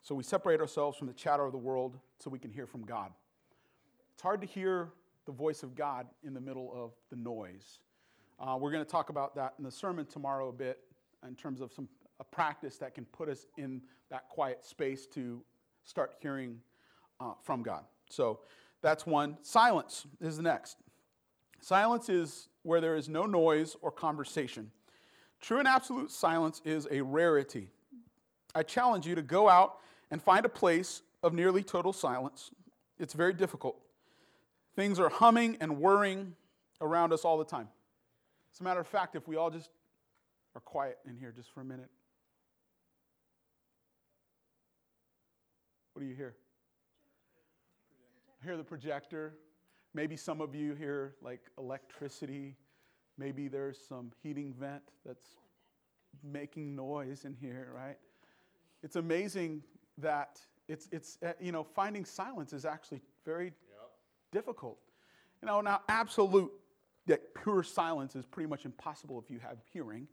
[0.00, 2.86] So we separate ourselves from the chatter of the world so we can hear from
[2.86, 3.12] God.
[4.14, 4.88] It's hard to hear
[5.26, 7.80] the voice of God in the middle of the noise.
[8.40, 10.78] Uh, we're going to talk about that in the sermon tomorrow a bit
[11.28, 11.88] in terms of some
[12.20, 15.42] a practice that can put us in that quiet space to
[15.84, 16.60] start hearing
[17.20, 17.84] uh, from God.
[18.08, 18.40] So
[18.82, 19.38] that's one.
[19.42, 20.78] Silence is the next.
[21.60, 24.70] Silence is where there is no noise or conversation.
[25.40, 27.68] True and absolute silence is a rarity.
[28.54, 29.78] I challenge you to go out
[30.10, 32.50] and find a place of nearly total silence.
[32.98, 33.76] It's very difficult.
[34.74, 36.34] Things are humming and whirring
[36.80, 37.68] around us all the time.
[38.52, 39.70] As a matter of fact, if we all just
[40.54, 41.90] are quiet in here just for a minute,
[45.96, 46.34] what do you hear?
[48.42, 49.32] I hear the projector.
[49.94, 52.54] Maybe some of you hear like electricity.
[53.16, 55.36] Maybe there's some heating vent that's
[56.22, 57.96] making noise in here, right?
[58.82, 59.62] It's amazing
[59.96, 60.38] that
[60.68, 63.54] it's, it's uh, you know, finding silence is actually very
[64.32, 64.76] difficult.
[65.40, 66.52] You know, now absolute,
[67.06, 70.08] that pure silence is pretty much impossible if you have hearing.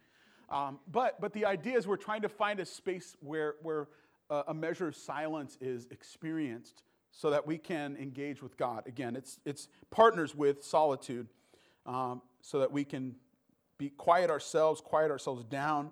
[0.49, 3.89] Um, but, but the idea is we're trying to find a space where, where
[4.29, 8.83] a measure of silence is experienced so that we can engage with God.
[8.87, 11.27] Again, it's, it's partners with solitude
[11.85, 13.15] um, so that we can
[13.77, 15.91] be quiet ourselves, quiet ourselves down,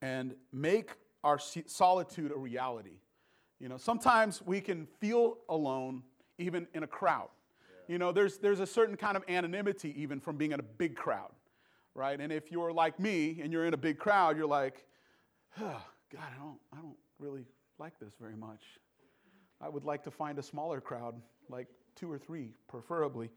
[0.00, 2.98] and make our solitude a reality.
[3.60, 6.02] You know, sometimes we can feel alone
[6.38, 7.28] even in a crowd.
[7.86, 10.96] You know, there's, there's a certain kind of anonymity even from being in a big
[10.96, 11.32] crowd,
[11.94, 12.18] right?
[12.18, 14.86] And if you're like me and you're in a big crowd, you're like,
[15.60, 17.44] oh, God, I don't, I don't really
[17.84, 18.62] like this very much.
[19.60, 21.20] I would like to find a smaller crowd,
[21.50, 23.28] like two or three, preferably.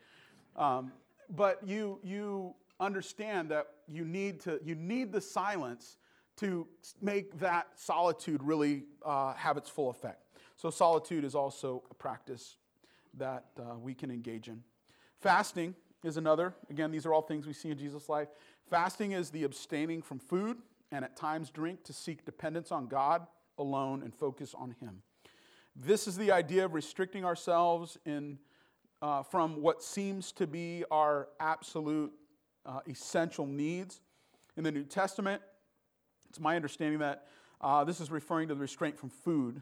[0.56, 0.94] Um,
[1.36, 5.98] but you, you understand that you need, to, you need the silence
[6.38, 6.66] to
[7.02, 10.24] make that solitude really uh, have its full effect.
[10.56, 12.56] So, solitude is also a practice
[13.16, 14.64] that uh, we can engage in.
[15.20, 15.76] Fasting
[16.06, 16.54] is another.
[16.70, 18.30] Again, these are all things we see in Jesus' life.
[18.70, 20.58] Fasting is the abstaining from food
[20.94, 23.28] and at times drink to seek dependence on God
[23.58, 25.02] alone and focus on Him.
[25.76, 28.40] This is the idea of restricting ourselves in,
[29.02, 32.12] uh, from what seems to be our absolute
[32.66, 34.02] uh, essential needs.
[34.58, 35.42] In the New Testament,
[36.30, 37.28] it's my understanding that
[37.62, 39.62] uh, this is referring to the restraint from food.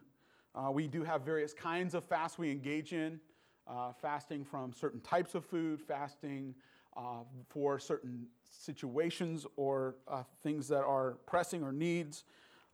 [0.55, 3.19] Uh, we do have various kinds of fasts we engage in
[3.67, 6.55] uh, fasting from certain types of food, fasting
[6.95, 9.95] uh, for certain situations or
[10.43, 12.23] things that are pressing or needs.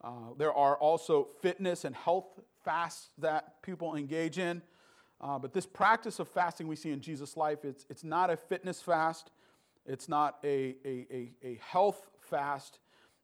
[0.04, 4.62] Uh, there are also fitness and health fasts that people engage in.
[5.20, 8.38] Uh, but this practice of fasting we see in Jesus' life, it's, it's not a
[8.38, 9.30] fitness fast,
[9.86, 12.80] it's not a, a, a, a health fast.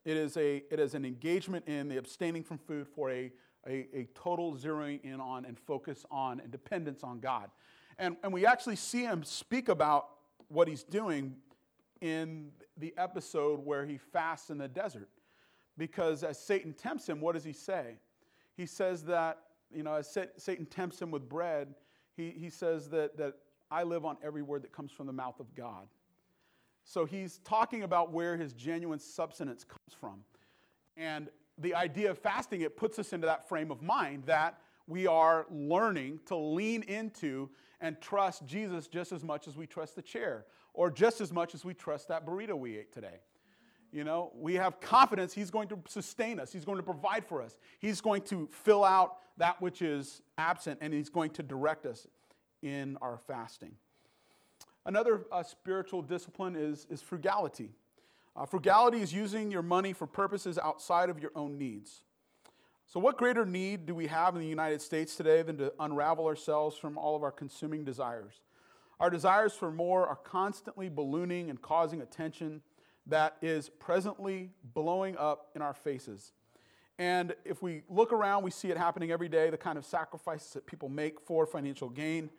[0.05, 3.31] It is, a, it is an engagement in the abstaining from food for a
[3.67, 7.49] a, a total zeroing in on and focus on and dependence on God.
[7.99, 10.09] And, and we actually see him speak about
[10.47, 11.35] what he's doing
[12.01, 15.09] in the episode where he fasts in the desert.
[15.77, 17.97] Because as Satan tempts him, what does he say?
[18.55, 19.39] He says that,
[19.71, 21.75] you know, as Satan tempts him with bread,
[22.15, 23.35] he, he says that, that
[23.69, 25.87] I live on every word that comes from the mouth of God.
[26.83, 30.23] So he's talking about where his genuine substance comes from.
[30.95, 35.05] And the idea of fasting, it puts us into that frame of mind that we
[35.05, 37.49] are learning to lean into
[37.81, 41.53] and trust Jesus just as much as we trust the chair or just as much
[41.53, 43.19] as we trust that burrito we ate today.
[43.97, 47.41] You know, we have confidence He's going to sustain us, He's going to provide for
[47.41, 51.87] us, He's going to fill out that which is absent, and He's going to direct
[51.87, 52.05] us
[52.61, 53.71] in our fasting.
[54.85, 57.71] Another uh, spiritual discipline is, is frugality.
[58.35, 62.03] Uh, frugality is using your money for purposes outside of your own needs.
[62.85, 66.27] So, what greater need do we have in the United States today than to unravel
[66.27, 68.41] ourselves from all of our consuming desires?
[68.99, 72.61] Our desires for more are constantly ballooning and causing attention
[73.07, 76.33] that is presently blowing up in our faces.
[76.99, 80.53] And if we look around, we see it happening every day the kind of sacrifices
[80.53, 82.29] that people make for financial gain,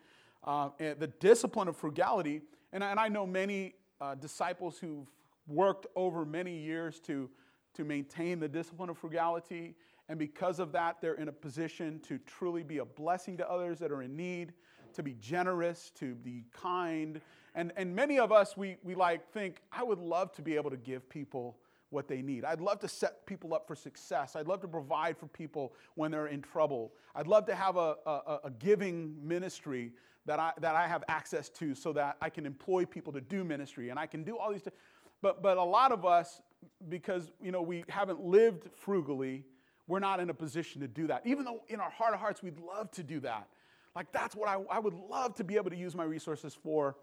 [0.43, 2.41] uh, and the discipline of frugality.
[2.73, 5.07] And, and I know many uh, disciples who've
[5.47, 7.29] worked over many years to,
[7.73, 9.75] to maintain the discipline of frugality.
[10.09, 13.79] And because of that, they're in a position to truly be a blessing to others
[13.79, 14.53] that are in need,
[14.93, 17.21] to be generous, to be kind.
[17.59, 20.69] And, and many of us, we, we like think, I would love to be able
[20.69, 21.57] to give people
[21.89, 22.45] what they need.
[22.45, 24.37] I'd love to set people up for success.
[24.37, 26.93] I'd love to provide for people when they're in trouble.
[27.13, 29.91] I'd love to have a, a, a giving ministry
[30.25, 33.43] that I, that I have access to so that I can employ people to do
[33.43, 34.77] ministry and I can do all these things.
[35.21, 36.41] But, but a lot of us,
[36.87, 39.43] because you know, we haven't lived frugally,
[39.85, 41.23] we're not in a position to do that.
[41.25, 43.49] Even though in our heart of hearts we'd love to do that.
[43.97, 46.95] Like that's what I, I would love to be able to use my resources for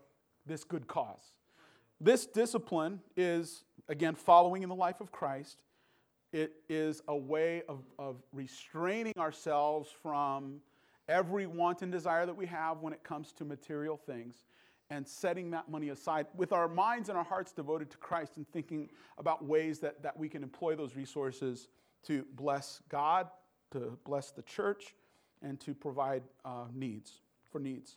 [0.46, 1.32] this good cause.
[2.00, 5.62] This discipline is, again, following in the life of Christ.
[6.32, 10.60] It is a way of, of restraining ourselves from
[11.08, 14.44] every want and desire that we have when it comes to material things
[14.90, 18.48] and setting that money aside with our minds and our hearts devoted to Christ and
[18.48, 18.88] thinking
[19.18, 21.68] about ways that, that we can employ those resources
[22.04, 23.28] to bless God,
[23.72, 24.94] to bless the church,
[25.42, 27.20] and to provide uh, needs,
[27.50, 27.96] for needs.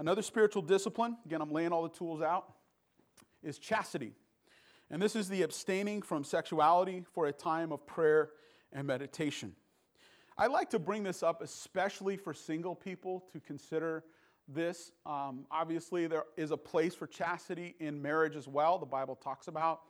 [0.00, 2.54] Another spiritual discipline, again, I'm laying all the tools out,
[3.42, 4.14] is chastity.
[4.90, 8.30] And this is the abstaining from sexuality for a time of prayer
[8.72, 9.54] and meditation.
[10.38, 14.04] I like to bring this up especially for single people to consider
[14.48, 14.90] this.
[15.04, 18.78] Um, obviously, there is a place for chastity in marriage as well.
[18.78, 19.82] The Bible talks about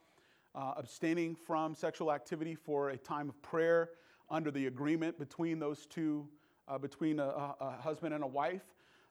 [0.57, 3.91] uh, abstaining from sexual activity for a time of prayer
[4.29, 6.27] under the agreement between those two,
[6.67, 8.65] uh, between a, a, husband and a wife,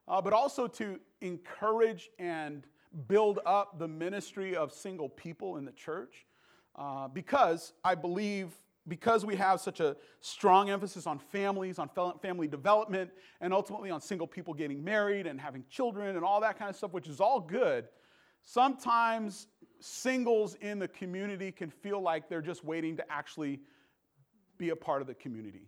[0.10, 2.66] uh, but also to encourage and
[3.08, 6.26] build up the ministry of single people in the church.
[6.76, 8.54] Uh, because I believe,
[8.88, 11.90] because we have such a strong emphasis on families, on
[12.22, 16.58] family development, and ultimately on single people getting married and having children and all that
[16.58, 17.86] kind of stuff, which is all good,
[18.42, 19.48] sometimes
[19.80, 23.60] singles in the community can feel like they're just waiting to actually
[24.58, 25.68] be a part of the community.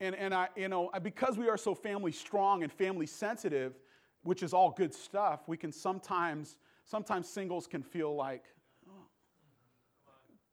[0.00, 3.74] And, and I, you know, because we are so family strong and family sensitive,
[4.22, 8.44] which is all good stuff, we can sometimes, sometimes singles can feel like,
[8.88, 9.06] oh,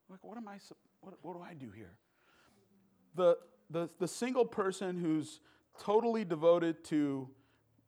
[0.10, 0.58] like what am I,
[1.02, 1.94] what, what do I do here?
[3.16, 3.38] The,
[3.70, 5.42] the, the single person who's
[5.80, 7.30] totally devoted to,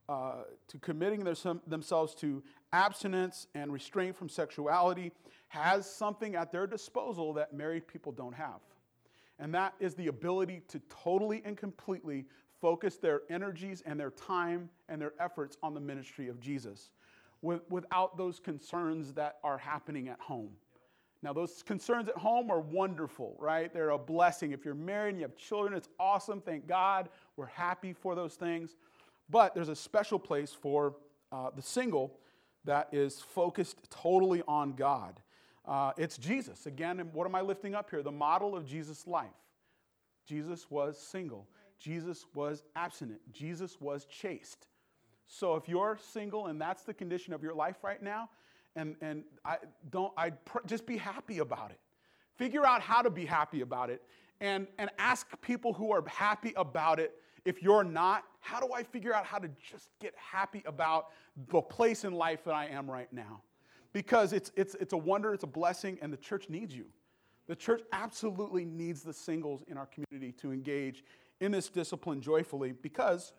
[0.08, 1.36] uh, to committing their,
[1.66, 5.12] themselves to abstinence and restraint from sexuality
[5.48, 8.60] has something at their disposal that married people don't have.
[9.40, 12.26] And that is the ability to totally and completely
[12.60, 16.92] focus their energies and their time and their efforts on the ministry of Jesus
[17.42, 20.50] with, without those concerns that are happening at home.
[21.24, 23.74] Now, those concerns at home are wonderful, right?
[23.74, 24.52] They're a blessing.
[24.52, 26.42] If you're married and you have children, it's awesome.
[26.42, 27.10] Thank God.
[27.36, 28.76] We're happy for those things.
[29.30, 30.96] But there's a special place for
[31.32, 32.20] uh, the single
[32.66, 35.20] that is focused totally on God.
[35.68, 36.66] Uh, it's Jesus.
[36.66, 38.02] Again, what am I lifting up here?
[38.02, 39.28] The model of Jesus' life.
[40.26, 41.48] Jesus was single.
[41.78, 43.20] Jesus was abstinent.
[43.32, 44.68] Jesus was chaste.
[45.28, 48.30] So if you're single and that's the condition of your life right now,
[48.76, 49.58] and, and I
[49.90, 51.80] don't, I pr- just be happy about it.
[52.38, 54.02] Figure out how to be happy about it
[54.40, 57.14] and, and ask people who are happy about it
[57.44, 61.08] if you're not, how do I figure out how to just get happy about
[61.50, 63.42] the place in life that I am right now?
[63.98, 66.86] Because it's, it's, it's a wonder, it's a blessing, and the church needs you.
[67.48, 71.04] The church absolutely needs the singles in our community to engage
[71.42, 73.34] in this discipline joyfully because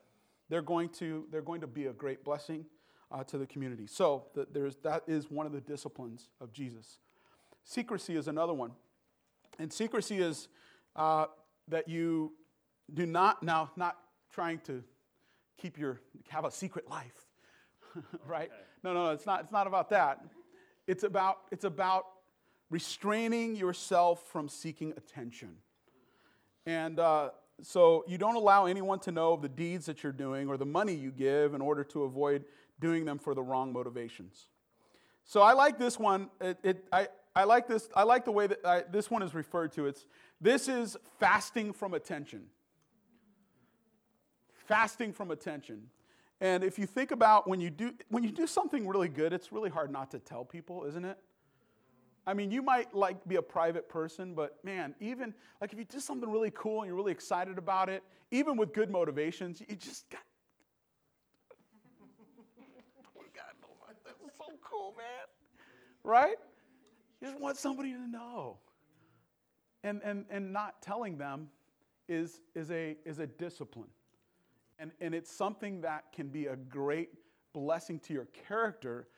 [0.49, 2.65] they're going to, they're going to be a great blessing
[3.13, 3.87] uh, to the community.
[3.87, 6.99] So the, there's, that is one of the disciplines of Jesus.
[7.63, 8.73] Secrecy is another one.
[9.61, 10.49] And secrecy is
[10.97, 11.27] uh,
[11.69, 12.33] that you
[12.93, 13.97] do not, now, not
[14.33, 14.83] trying to
[15.57, 16.01] keep your,
[16.31, 17.29] have a secret life,
[18.27, 18.49] right?
[18.49, 18.63] Okay.
[18.83, 20.21] No, no, no, it's not, it's not about that.
[20.89, 22.07] It's about, it's about
[22.71, 25.51] restraining yourself from seeking attention.
[26.67, 27.31] And uh,
[27.63, 30.67] so you don't allow anyone to know of the deeds that you're doing or the
[30.67, 32.45] money you give in order to avoid
[32.81, 34.47] doing them for the wrong motivations.
[35.25, 36.31] So I like this one.
[36.41, 37.91] It, it, I, I like this.
[37.95, 39.87] I like the way that I, this one is referred to.
[39.87, 40.07] It's
[40.41, 42.47] this is fasting from attention.
[44.67, 45.91] Fasting from attention.
[46.41, 49.53] And if you think about when you do when you do something really good, it's
[49.53, 51.19] really hard not to tell people, isn't it?
[52.27, 55.85] I mean, you might like be a private person, but man, even like if you
[55.85, 59.77] do something really cool and you're really excited about it, even with good motivations, you
[59.77, 60.21] just got.
[63.15, 65.07] Oh, that was so cool, man.
[66.05, 66.37] Right?
[67.21, 68.59] You just want somebody to know.
[69.83, 71.49] And, and, and not telling them
[72.09, 73.89] is, is, a, is a discipline.
[74.79, 77.11] And, and it's something that can be a great
[77.53, 79.09] blessing to your character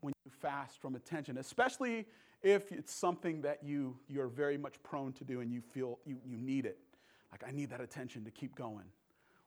[0.00, 2.06] when you fast from attention, especially
[2.42, 6.18] if it's something that you, you're very much prone to do and you feel you,
[6.24, 6.78] you need it.
[7.30, 8.84] Like, I need that attention to keep going.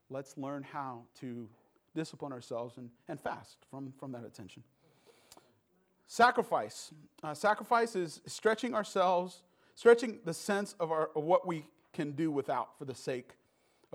[0.10, 1.48] Let's learn how to
[1.94, 4.64] discipline ourselves and, and fast from, from that attention.
[6.08, 6.92] Sacrifice.
[7.24, 9.42] Uh, sacrifice is stretching ourselves,
[9.76, 13.32] stretching the sense of, our, of what we can do without for the sake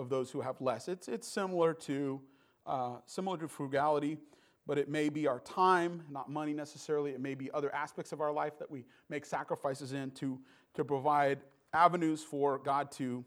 [0.01, 0.89] of those who have less.
[0.89, 2.21] It's, it's similar, to,
[2.67, 4.19] uh, similar to frugality,
[4.67, 7.11] but it may be our time, not money necessarily.
[7.11, 10.39] It may be other aspects of our life that we make sacrifices in to,
[10.75, 11.41] to provide
[11.75, 13.25] avenues for God to,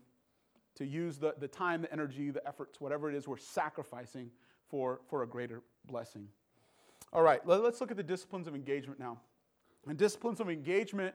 [0.76, 4.32] to use the, the time, the energy, the efforts, whatever it is we're sacrificing
[4.68, 6.28] for, for a greater blessing.
[7.14, 9.20] All right, let, us look at the disciplines of engagement now.
[9.88, 11.14] And disciplines of engagement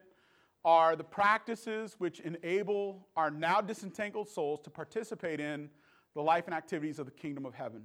[0.68, 5.70] are the practices which enable our now disentangled souls to participate in
[6.14, 7.84] the life and activities of the kingdom of heaven.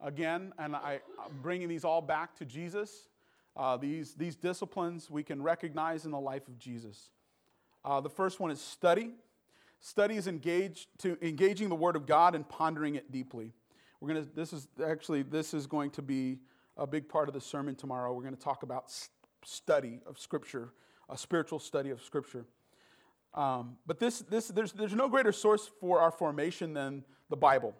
[0.00, 3.08] Again, and I, am bringing these all back to Jesus.
[3.56, 7.10] Uh, these, these disciplines we can recognize in the life of Jesus.
[7.84, 9.10] Uh, the first one is study.
[9.80, 13.52] Study is engaged to engaging the Word of God and pondering it deeply.
[14.00, 14.26] We're gonna.
[14.32, 16.38] This is actually this is going to be
[16.76, 18.12] a big part of the sermon tomorrow.
[18.12, 18.92] We're going to talk about
[19.44, 20.70] study of Scripture
[21.08, 22.44] a spiritual study of Scripture.
[23.34, 27.74] Um, but this, this, there's, there's no greater source for our formation than the Bible.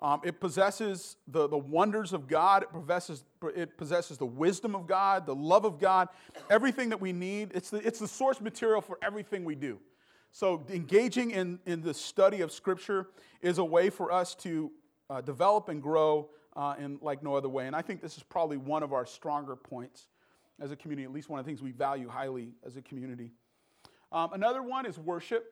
[0.00, 3.24] Um, it possesses the, the wonders of God, it possesses,
[3.54, 6.08] it possesses the wisdom of God, the love of God,
[6.50, 7.52] everything that we need.
[7.54, 9.78] It's the, it's the source material for everything we do.
[10.32, 13.08] So, engaging in, in the study of Scripture
[13.42, 14.72] is a way for us to
[15.10, 17.66] uh, develop and grow uh, in like no other way.
[17.66, 20.08] And I think this is probably one of our stronger points
[20.60, 23.32] as a community, at least one of the things we value highly as a community.
[24.10, 25.44] Um, another one is worship.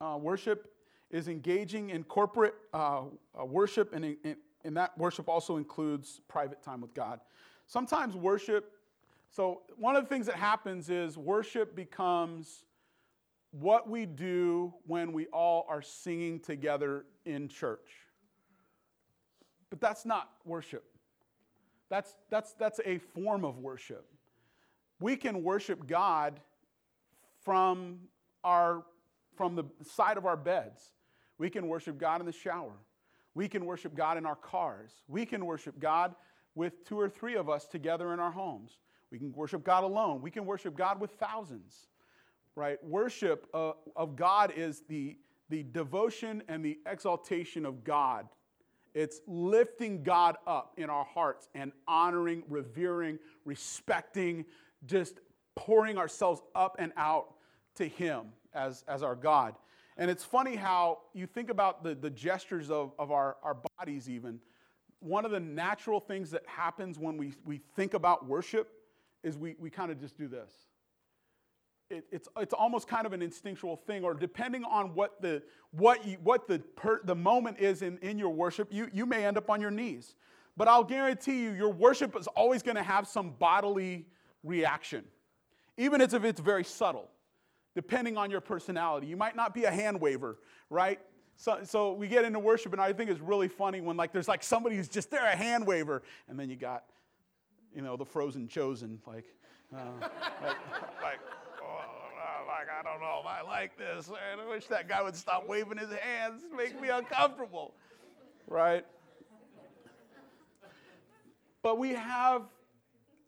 [0.00, 0.72] Uh, worship
[1.10, 3.02] is engaging in corporate uh,
[3.38, 4.16] uh, worship, and,
[4.64, 7.20] and that worship also includes private time with God.
[7.66, 8.72] Sometimes worship,
[9.30, 12.64] so one of the things that happens is worship becomes
[13.50, 17.90] what we do when we all are singing together in church.
[19.70, 20.84] But that's not worship.
[21.90, 24.06] That's, that's, that's a form of worship
[25.00, 26.40] we can worship God
[27.44, 28.00] from,
[28.44, 28.84] our,
[29.36, 30.92] from the side of our beds.
[31.38, 32.72] We can worship God in the shower.
[33.34, 34.90] We can worship God in our cars.
[35.06, 36.14] We can worship God
[36.54, 38.78] with two or three of us together in our homes.
[39.10, 40.20] We can worship God alone.
[40.20, 41.86] We can worship God with thousands,
[42.56, 42.82] right?
[42.84, 45.16] Worship uh, of God is the,
[45.48, 48.26] the devotion and the exaltation of God.
[48.94, 54.44] It's lifting God up in our hearts and honoring, revering, respecting,
[54.86, 55.20] just
[55.56, 57.34] pouring ourselves up and out
[57.76, 59.54] to Him as, as our God.
[59.96, 64.08] And it's funny how you think about the, the gestures of, of our, our bodies,
[64.08, 64.38] even.
[65.00, 68.70] One of the natural things that happens when we, we think about worship
[69.24, 70.52] is we, we kind of just do this.
[71.90, 76.06] It, it's, it's almost kind of an instinctual thing, or depending on what the, what
[76.06, 79.36] you, what the, per, the moment is in, in your worship, you, you may end
[79.36, 80.14] up on your knees.
[80.56, 84.06] But I'll guarantee you, your worship is always going to have some bodily
[84.44, 85.04] reaction,
[85.76, 87.08] even if it's very subtle,
[87.74, 89.06] depending on your personality.
[89.06, 90.38] You might not be a hand waver,
[90.70, 91.00] right?
[91.36, 94.26] So, so we get into worship, and I think it's really funny when like there's
[94.26, 96.84] like somebody who's just there, a hand waver, and then you got,
[97.74, 99.24] you know, the frozen chosen, like,
[99.72, 100.56] uh, like,
[101.00, 101.20] like,
[101.62, 101.80] oh,
[102.48, 104.10] like I don't know if I like this.
[104.10, 107.74] I wish that guy would stop waving his hands, make me uncomfortable,
[108.48, 108.84] right?
[111.62, 112.42] But we have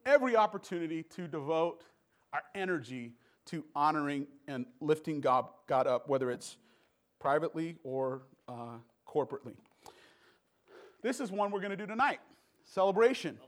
[0.06, 1.84] every opportunity to devote
[2.32, 3.12] our energy
[3.46, 6.56] to honoring and lifting God, God up, whether it's
[7.18, 9.54] privately or uh, corporately.
[11.02, 12.20] This is one we're going to do tonight
[12.64, 13.38] celebration.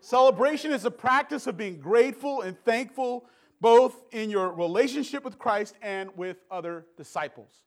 [0.00, 3.26] Celebration is a practice of being grateful and thankful
[3.60, 7.62] both in your relationship with Christ and with other disciples.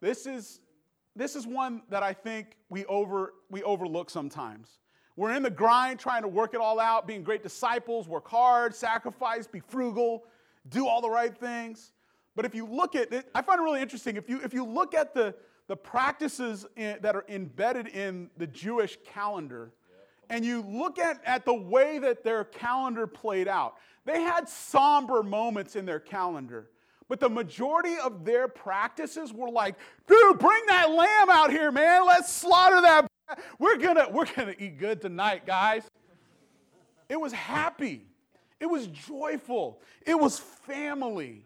[0.00, 0.60] This is,
[1.14, 4.78] this is one that I think we, over, we overlook sometimes.
[5.18, 8.72] We're in the grind trying to work it all out, being great disciples, work hard,
[8.72, 10.22] sacrifice, be frugal,
[10.68, 11.90] do all the right things.
[12.36, 14.14] But if you look at it, I find it really interesting.
[14.14, 15.34] If you, if you look at the,
[15.66, 19.72] the practices in, that are embedded in the Jewish calendar,
[20.30, 25.24] and you look at, at the way that their calendar played out, they had somber
[25.24, 26.70] moments in their calendar.
[27.08, 29.74] But the majority of their practices were like,
[30.06, 32.06] dude, bring that lamb out here, man.
[32.06, 33.08] Let's slaughter that
[33.58, 35.84] we're gonna, we're gonna eat good tonight, guys.
[37.08, 38.06] It was happy.
[38.60, 39.80] It was joyful.
[40.04, 41.44] It was family.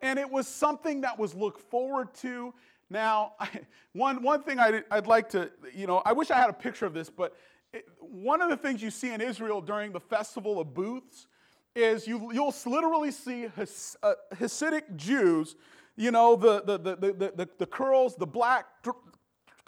[0.00, 2.54] And it was something that was looked forward to.
[2.90, 3.32] Now,
[3.92, 6.86] one, one thing I'd, I'd like to, you know, I wish I had a picture
[6.86, 7.36] of this, but
[7.72, 11.26] it, one of the things you see in Israel during the Festival of Booths
[11.74, 15.54] is you, you'll literally see Has, uh, Hasidic Jews,
[15.96, 18.66] you know, the, the, the, the, the, the curls, the black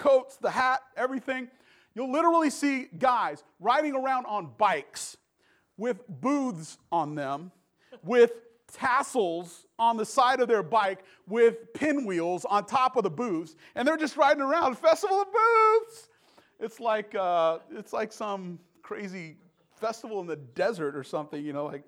[0.01, 1.49] coats, the hat, everything.
[1.95, 5.17] You'll literally see guys riding around on bikes
[5.77, 7.53] with booths on them,
[8.03, 8.33] with
[8.73, 13.87] tassels on the side of their bike, with pinwheels on top of the booths, and
[13.87, 14.79] they're just riding around.
[14.79, 16.09] Festival of Booths!
[16.61, 19.37] It's like, uh, it's like some crazy
[19.81, 21.85] festival in the desert or something, you know, like,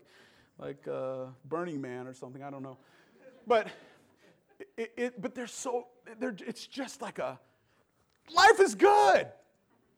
[0.58, 2.42] like uh, Burning Man or something.
[2.42, 2.78] I don't know.
[3.46, 3.68] But,
[4.76, 5.88] it, it, but they're so,
[6.18, 7.38] they're, it's just like a,
[8.34, 9.28] life is good.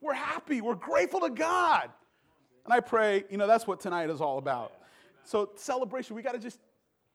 [0.01, 0.61] We're happy.
[0.61, 1.91] We're grateful to God.
[2.65, 4.73] And I pray, you know, that's what tonight is all about.
[5.25, 6.59] So, celebration, we got to just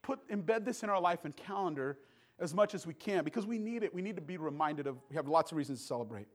[0.02, 1.98] put, embed this in our life and calendar
[2.40, 3.94] as much as we can because we need it.
[3.94, 6.26] We need to be reminded of, we have lots of reasons to celebrate.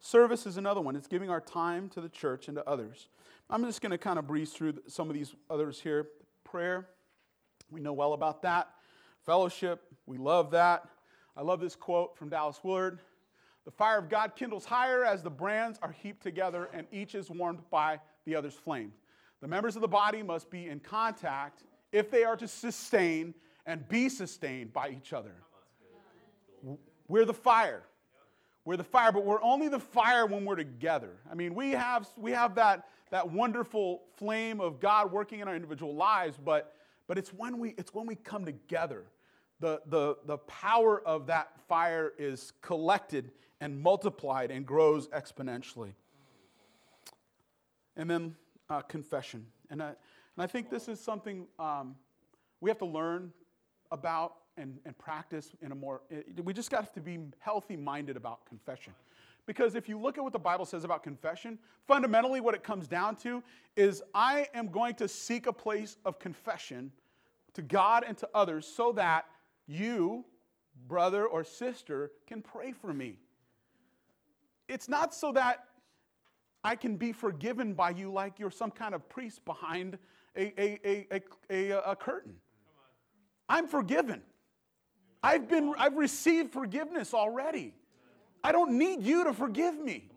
[0.00, 0.96] Service is another one.
[0.96, 3.08] It's giving our time to the church and to others.
[3.48, 6.08] I'm just going to kind of breeze through some of these others here.
[6.44, 6.88] Prayer,
[7.70, 8.68] we know well about that.
[9.24, 10.86] Fellowship, we love that.
[11.36, 13.00] I love this quote from Dallas Willard
[13.66, 17.28] The fire of God kindles higher as the brands are heaped together and each is
[17.28, 18.92] warmed by the other's flame.
[19.42, 23.34] The members of the body must be in contact if they are to sustain
[23.66, 25.34] and be sustained by each other.
[27.08, 27.82] We're the fire.
[28.64, 31.16] We're the fire, but we're only the fire when we're together.
[31.30, 35.56] I mean, we have, we have that, that wonderful flame of God working in our
[35.56, 36.76] individual lives, but,
[37.08, 39.06] but it's, when we, it's when we come together.
[39.58, 43.30] The, the, the power of that fire is collected
[43.60, 45.92] and multiplied and grows exponentially.
[47.96, 48.36] And then
[48.68, 49.46] uh, confession.
[49.70, 49.96] And I, and
[50.38, 51.96] I think this is something um,
[52.60, 53.32] we have to learn
[53.90, 56.02] about and, and practice in a more,
[56.42, 58.94] we just got to be healthy minded about confession.
[59.46, 62.88] Because if you look at what the Bible says about confession, fundamentally what it comes
[62.88, 63.42] down to
[63.76, 66.90] is I am going to seek a place of confession
[67.54, 69.26] to God and to others so that
[69.66, 70.24] you,
[70.88, 73.18] brother or sister, can pray for me.
[74.68, 75.64] It's not so that
[76.64, 79.98] I can be forgiven by you like you're some kind of priest behind
[80.36, 82.34] a, a, a, a, a curtain.
[83.48, 84.22] I'm forgiven.
[85.22, 87.74] I've, been, I've received forgiveness already.
[88.42, 90.08] I don't need you to forgive me.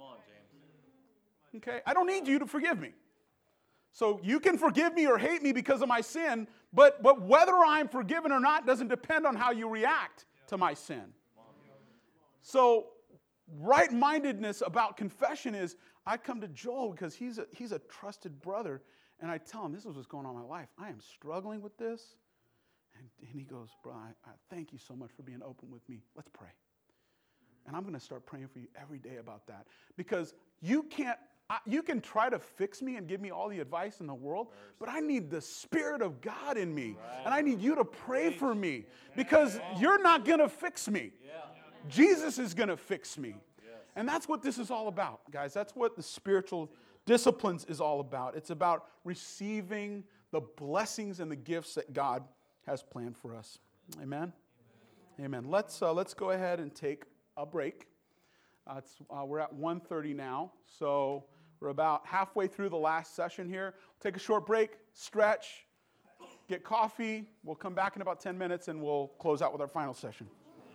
[1.57, 1.81] Okay?
[1.85, 2.93] I don't need you to forgive me.
[3.91, 7.55] So you can forgive me or hate me because of my sin, but, but whether
[7.55, 11.13] I'm forgiven or not doesn't depend on how you react to my sin.
[12.41, 12.87] So,
[13.57, 15.75] right mindedness about confession is
[16.05, 18.81] I come to Joel because he's a, he's a trusted brother,
[19.21, 20.69] and I tell him, This is what's going on in my life.
[20.77, 22.15] I am struggling with this.
[22.97, 25.87] And, and he goes, Bro, I, I thank you so much for being open with
[25.87, 26.01] me.
[26.15, 26.49] Let's pray.
[27.67, 31.17] And I'm going to start praying for you every day about that because you can't.
[31.51, 34.13] I, you can try to fix me and give me all the advice in the
[34.13, 36.95] world, but I need the Spirit of God in me.
[37.25, 38.85] And I need you to pray for me
[39.15, 41.11] because you're not going to fix me.
[41.87, 43.35] Jesus is going to fix me.
[43.95, 45.53] And that's what this is all about, guys.
[45.53, 46.71] That's what the spiritual
[47.05, 48.35] disciplines is all about.
[48.35, 52.23] It's about receiving the blessings and the gifts that God
[52.65, 53.59] has planned for us.
[54.01, 54.31] Amen.
[55.19, 55.45] Amen.
[55.49, 57.03] Let's uh, let's go ahead and take
[57.35, 57.87] a break.
[58.67, 61.25] Uh, uh, we're at 1:30 now, so
[61.59, 63.73] we're about halfway through the last session here.
[63.99, 65.65] Take a short break, stretch,
[66.47, 67.25] get coffee.
[67.43, 70.27] We'll come back in about 10 minutes, and we'll close out with our final session.